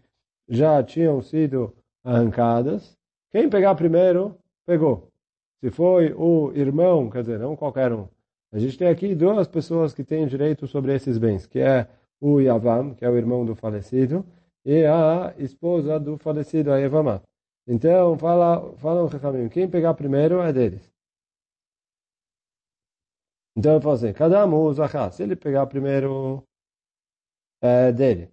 já 0.48 0.82
tinham 0.82 1.22
sido 1.22 1.72
arrancadas, 2.04 2.96
quem 3.30 3.48
pegar 3.48 3.74
primeiro, 3.74 4.36
pegou. 4.66 5.10
Se 5.60 5.70
foi 5.70 6.12
o 6.12 6.52
irmão, 6.54 7.08
quer 7.10 7.22
dizer, 7.22 7.38
não 7.38 7.56
qualquer 7.56 7.92
um. 7.92 8.08
A 8.52 8.58
gente 8.58 8.78
tem 8.78 8.88
aqui 8.88 9.14
duas 9.14 9.46
pessoas 9.46 9.92
que 9.94 10.02
têm 10.02 10.26
direito 10.26 10.66
sobre 10.66 10.94
esses 10.94 11.18
bens, 11.18 11.46
que 11.46 11.58
é 11.60 11.86
o 12.20 12.40
Yavam, 12.40 12.94
que 12.94 13.04
é 13.04 13.10
o 13.10 13.16
irmão 13.16 13.44
do 13.44 13.54
falecido, 13.54 14.24
e 14.64 14.84
a 14.84 15.34
esposa 15.38 16.00
do 16.00 16.18
falecido, 16.18 16.72
a 16.72 16.80
Evamá. 16.80 17.20
Então, 17.68 18.18
fala, 18.18 18.74
fala 18.78 19.04
o 19.04 19.08
Chachamim, 19.10 19.48
quem 19.48 19.70
pegar 19.70 19.94
primeiro 19.94 20.40
é 20.40 20.52
deles. 20.52 20.90
Então, 23.56 23.74
eu 23.74 23.80
falo 23.80 23.94
assim, 23.94 24.12
cada 24.12 24.46
um 24.46 24.54
usa 24.54 24.88
se 25.10 25.22
ele 25.22 25.36
pegar 25.36 25.66
primeiro, 25.66 26.42
é 27.60 27.92
dele. 27.92 28.30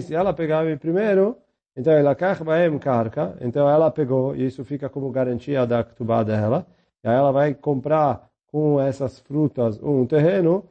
Se 0.00 0.14
ela 0.14 0.32
pegar 0.34 0.64
primeiro, 0.78 1.36
Então, 1.76 1.92
ela 1.92 2.14
baem 2.44 2.78
karka, 2.78 3.36
então 3.40 3.68
ela 3.68 3.90
pegou, 3.90 4.34
e 4.36 4.46
isso 4.46 4.64
fica 4.64 4.88
como 4.88 5.10
garantia 5.10 5.66
da 5.66 5.82
ktubá 5.84 6.22
dela, 6.24 6.66
e 7.02 7.08
aí 7.08 7.16
ela 7.16 7.32
vai 7.32 7.54
comprar 7.54 8.30
com 8.46 8.80
essas 8.80 9.18
frutas 9.20 9.80
um 9.82 10.06
terreno, 10.06 10.64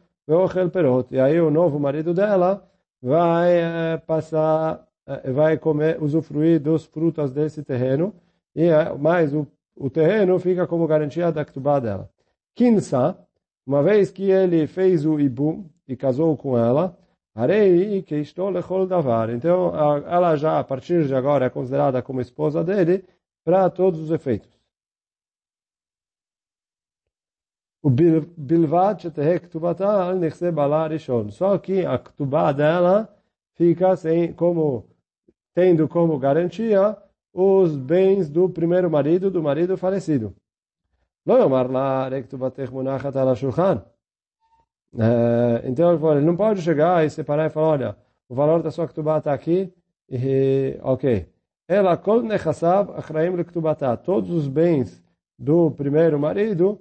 e 1.12 1.20
aí 1.20 1.40
o 1.42 1.52
novo 1.52 1.80
marido 1.80 2.14
dela 2.14 2.66
vai 3.02 3.58
eh, 3.58 3.98
passar, 4.08 4.88
vai 5.34 5.58
comer, 5.58 6.02
usufruir 6.02 6.60
dos 6.60 6.86
frutas 6.86 7.32
desse 7.32 7.64
terreno, 7.64 8.14
e 8.56 8.64
eh, 8.64 8.94
mais 8.98 9.34
o, 9.34 9.48
o 9.76 9.90
terreno 9.90 10.40
fica 10.40 10.68
como 10.68 10.88
garantia 10.88 11.32
da 11.32 11.44
ktubá 11.46 11.80
dela. 11.80 12.10
Kinsa, 12.56 13.18
uma 13.66 13.82
vez 13.82 14.12
que 14.12 14.30
ele 14.30 14.68
fez 14.68 15.06
o 15.06 15.20
ibum 15.20 15.66
e 15.88 15.96
casou 15.96 16.38
com 16.38 16.58
ela, 16.58 16.98
Arei 17.36 18.04
que 18.04 18.16
estou 18.16 18.50
lechol 18.50 18.86
davar. 18.86 19.30
Então, 19.30 19.74
ela 20.06 20.36
já, 20.36 20.60
a 20.60 20.64
partir 20.64 21.08
de 21.08 21.16
agora, 21.16 21.46
é 21.46 21.50
considerada 21.50 22.02
como 22.02 22.22
esposa 22.22 22.64
dele 22.64 23.04
para 23.44 23.70
todos 23.70 24.00
os 24.00 24.12
efeitos. 24.12 24.52
O. 27.82 27.90
Só 31.32 31.58
que 31.58 31.86
a 31.86 31.98
ktubá 31.98 32.52
dela 32.52 33.14
fica 33.56 33.96
sem, 33.98 34.32
como, 34.34 34.86
tendo 35.54 35.88
como 35.88 36.18
garantia 36.18 36.98
os 37.34 37.76
bens 37.76 38.30
do 38.30 38.50
primeiro 38.50 38.90
marido, 38.90 39.32
do 39.32 39.42
marido 39.42 39.78
falecido. 39.78 40.36
É, 44.96 45.64
então 45.66 45.92
ele 46.12 46.26
não 46.26 46.36
pode 46.36 46.62
chegar 46.62 47.06
e 47.06 47.10
separar 47.10 47.48
e 47.48 47.50
falar, 47.50 47.68
olha, 47.68 47.98
o 48.30 48.36
valor 48.36 48.62
da 48.62 48.72
sua 48.72 48.88
ktubá 48.88 49.18
está 49.18 49.34
aqui, 49.34 49.74
e, 50.10 50.78
ok. 50.84 51.28
Ela. 51.68 51.98
Todos 51.98 52.30
os 54.30 54.48
bens 54.48 55.04
do 55.40 55.72
primeiro 55.72 56.20
marido 56.20 56.80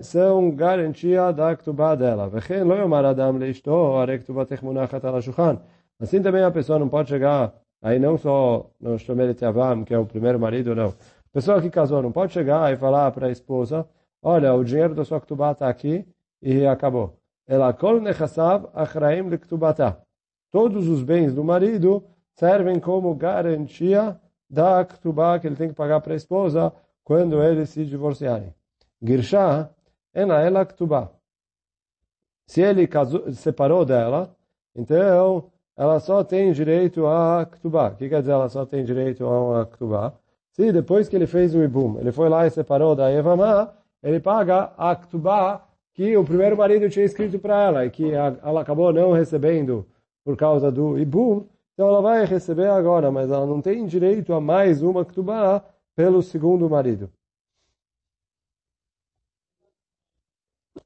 são 0.00 0.54
garantia 0.54 1.32
da 1.32 1.56
ktubá 1.56 1.94
dela. 1.94 2.30
Assim 5.98 6.22
também 6.22 6.42
a 6.42 6.50
pessoa 6.50 6.78
não 6.78 6.88
pode 6.88 7.08
chegar, 7.08 7.54
aí 7.82 7.98
não 7.98 8.16
só 8.16 8.70
no 8.80 8.98
Shomeret 8.98 9.42
Yavam, 9.44 9.84
que 9.84 9.92
é 9.92 9.98
o 9.98 10.06
primeiro 10.06 10.38
marido, 10.38 10.74
não. 10.74 10.88
A 10.88 11.32
pessoa 11.32 11.60
que 11.60 11.68
casou 11.68 12.00
não 12.00 12.12
pode 12.12 12.32
chegar 12.32 12.72
e 12.72 12.76
falar 12.76 13.10
para 13.10 13.26
a 13.26 13.30
esposa, 13.30 13.86
olha, 14.22 14.54
o 14.54 14.64
dinheiro 14.64 14.94
da 14.94 15.04
sua 15.04 15.20
ktubá 15.20 15.52
está 15.52 15.68
aqui 15.68 16.06
e 16.40 16.64
acabou. 16.66 17.18
Ela 17.46 17.72
kol 17.72 18.00
nechassav 18.00 18.68
achraim 18.72 19.28
lektubata. 19.28 19.98
Todos 20.50 20.86
os 20.88 21.02
bens 21.02 21.34
do 21.34 21.42
marido 21.42 22.04
servem 22.34 22.78
como 22.78 23.14
garantia 23.14 24.20
da 24.48 24.84
ktubá 24.84 25.38
que 25.38 25.46
ele 25.46 25.56
tem 25.56 25.68
que 25.68 25.74
pagar 25.74 26.00
para 26.00 26.12
a 26.12 26.16
esposa 26.16 26.72
quando 27.02 27.42
eles 27.42 27.70
se 27.70 27.84
divorciarem. 27.84 28.54
Girsha 29.02 29.70
ena 30.14 30.40
ela 30.40 30.64
ktubá. 30.64 31.10
Se 32.46 32.60
ele 32.60 32.86
casou, 32.86 33.32
separou 33.32 33.84
dela, 33.84 34.36
então 34.76 35.50
ela 35.76 35.98
só 36.00 36.22
tem 36.22 36.52
direito 36.52 37.06
a 37.06 37.46
ktubá. 37.46 37.88
O 37.88 37.96
que 37.96 38.08
quer 38.08 38.20
dizer 38.20 38.32
ela 38.32 38.48
só 38.48 38.66
tem 38.66 38.84
direito 38.84 39.26
a 39.26 39.66
ktubá? 39.66 40.12
Se 40.52 40.70
depois 40.70 41.08
que 41.08 41.16
ele 41.16 41.26
fez 41.26 41.54
o 41.54 41.62
ibum, 41.62 41.98
ele 41.98 42.12
foi 42.12 42.28
lá 42.28 42.46
e 42.46 42.50
separou 42.50 42.94
da 42.94 43.10
Evamá, 43.10 43.72
ele 44.02 44.20
paga 44.20 44.72
a 44.76 44.94
ktubá 44.94 45.66
que 45.94 46.16
o 46.16 46.24
primeiro 46.24 46.56
marido 46.56 46.88
tinha 46.90 47.04
escrito 47.04 47.38
para 47.38 47.62
ela 47.62 47.86
e 47.86 47.90
que 47.90 48.12
ela 48.12 48.60
acabou 48.60 48.92
não 48.92 49.12
recebendo 49.12 49.86
por 50.24 50.36
causa 50.36 50.70
do 50.70 50.98
ibum, 50.98 51.46
então 51.72 51.88
ela 51.88 52.02
vai 52.02 52.24
receber 52.24 52.68
agora, 52.68 53.10
mas 53.10 53.30
ela 53.30 53.46
não 53.46 53.60
tem 53.62 53.86
direito 53.86 54.32
a 54.34 54.40
mais 54.40 54.82
uma 54.82 55.04
ktubá 55.04 55.64
pelo 55.96 56.22
segundo 56.22 56.68
marido. 56.68 57.10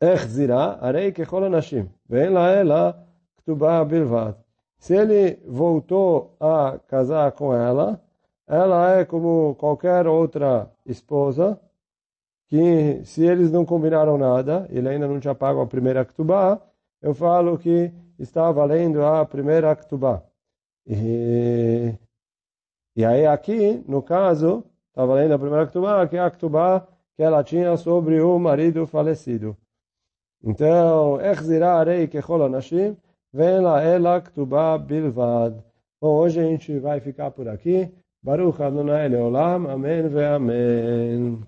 Echzira, 0.01 0.79
arei 0.81 1.11
kechol 1.13 1.45
anashim, 1.45 1.89
vem 2.09 2.29
lá 2.31 2.51
ela 2.51 3.07
ktubá 3.39 3.85
bilvat. 3.85 4.46
Se 4.79 4.95
ele 4.95 5.39
voltou 5.47 6.37
a 6.39 6.79
casar 6.87 7.33
com 7.33 7.55
ela, 7.55 8.01
ela 8.47 8.99
é 8.99 9.05
como 9.05 9.55
qualquer 9.57 10.07
outra 10.07 10.71
esposa, 10.85 11.61
que 12.49 13.03
se 13.05 13.25
eles 13.25 13.51
não 13.51 13.65
combinaram 13.65 14.17
nada, 14.17 14.67
ele 14.71 14.89
ainda 14.89 15.09
não 15.09 15.19
tinha 15.19 15.35
pago 15.35 15.61
a 15.61 15.67
primeira 15.67 16.05
Ktubá, 16.05 16.61
eu 17.03 17.13
falo 17.15 17.59
que 17.59 17.93
está 18.19 18.51
valendo 18.53 19.05
a 19.05 19.25
primeira 19.27 19.75
Ktubá. 19.75 20.23
E, 20.87 21.93
e 22.95 23.05
aí 23.05 23.27
aqui, 23.27 23.83
no 23.89 24.01
caso, 24.03 24.65
está 24.89 25.05
valendo 25.05 25.35
a 25.35 25.39
primeira 25.39 25.67
Ktubá, 25.67 26.07
que 26.07 26.17
é 26.17 26.21
a 26.21 26.31
Ktubá 26.31 26.87
que 27.17 27.23
ela 27.23 27.43
tinha 27.43 27.77
sobre 27.77 28.21
o 28.21 28.39
marido 28.39 28.87
falecido. 28.87 29.57
Então, 30.45 31.21
Echzirah 31.21 31.79
Arei 31.79 32.07
vem 33.33 33.61
lá 33.61 33.83
ela 33.83 34.21
Ktubá 34.21 34.79
Bilvad. 34.79 35.63
Bom, 36.01 36.17
hoje 36.17 36.41
a 36.41 36.45
gente 36.45 36.79
vai 36.79 37.01
ficar 37.01 37.31
por 37.31 37.49
aqui. 37.49 37.93
Baruch 38.23 38.61
Adonai 38.61 39.09
Leolam. 39.09 39.69
Amém 39.71 40.09
ve 40.09 40.25
Amém. 40.25 41.43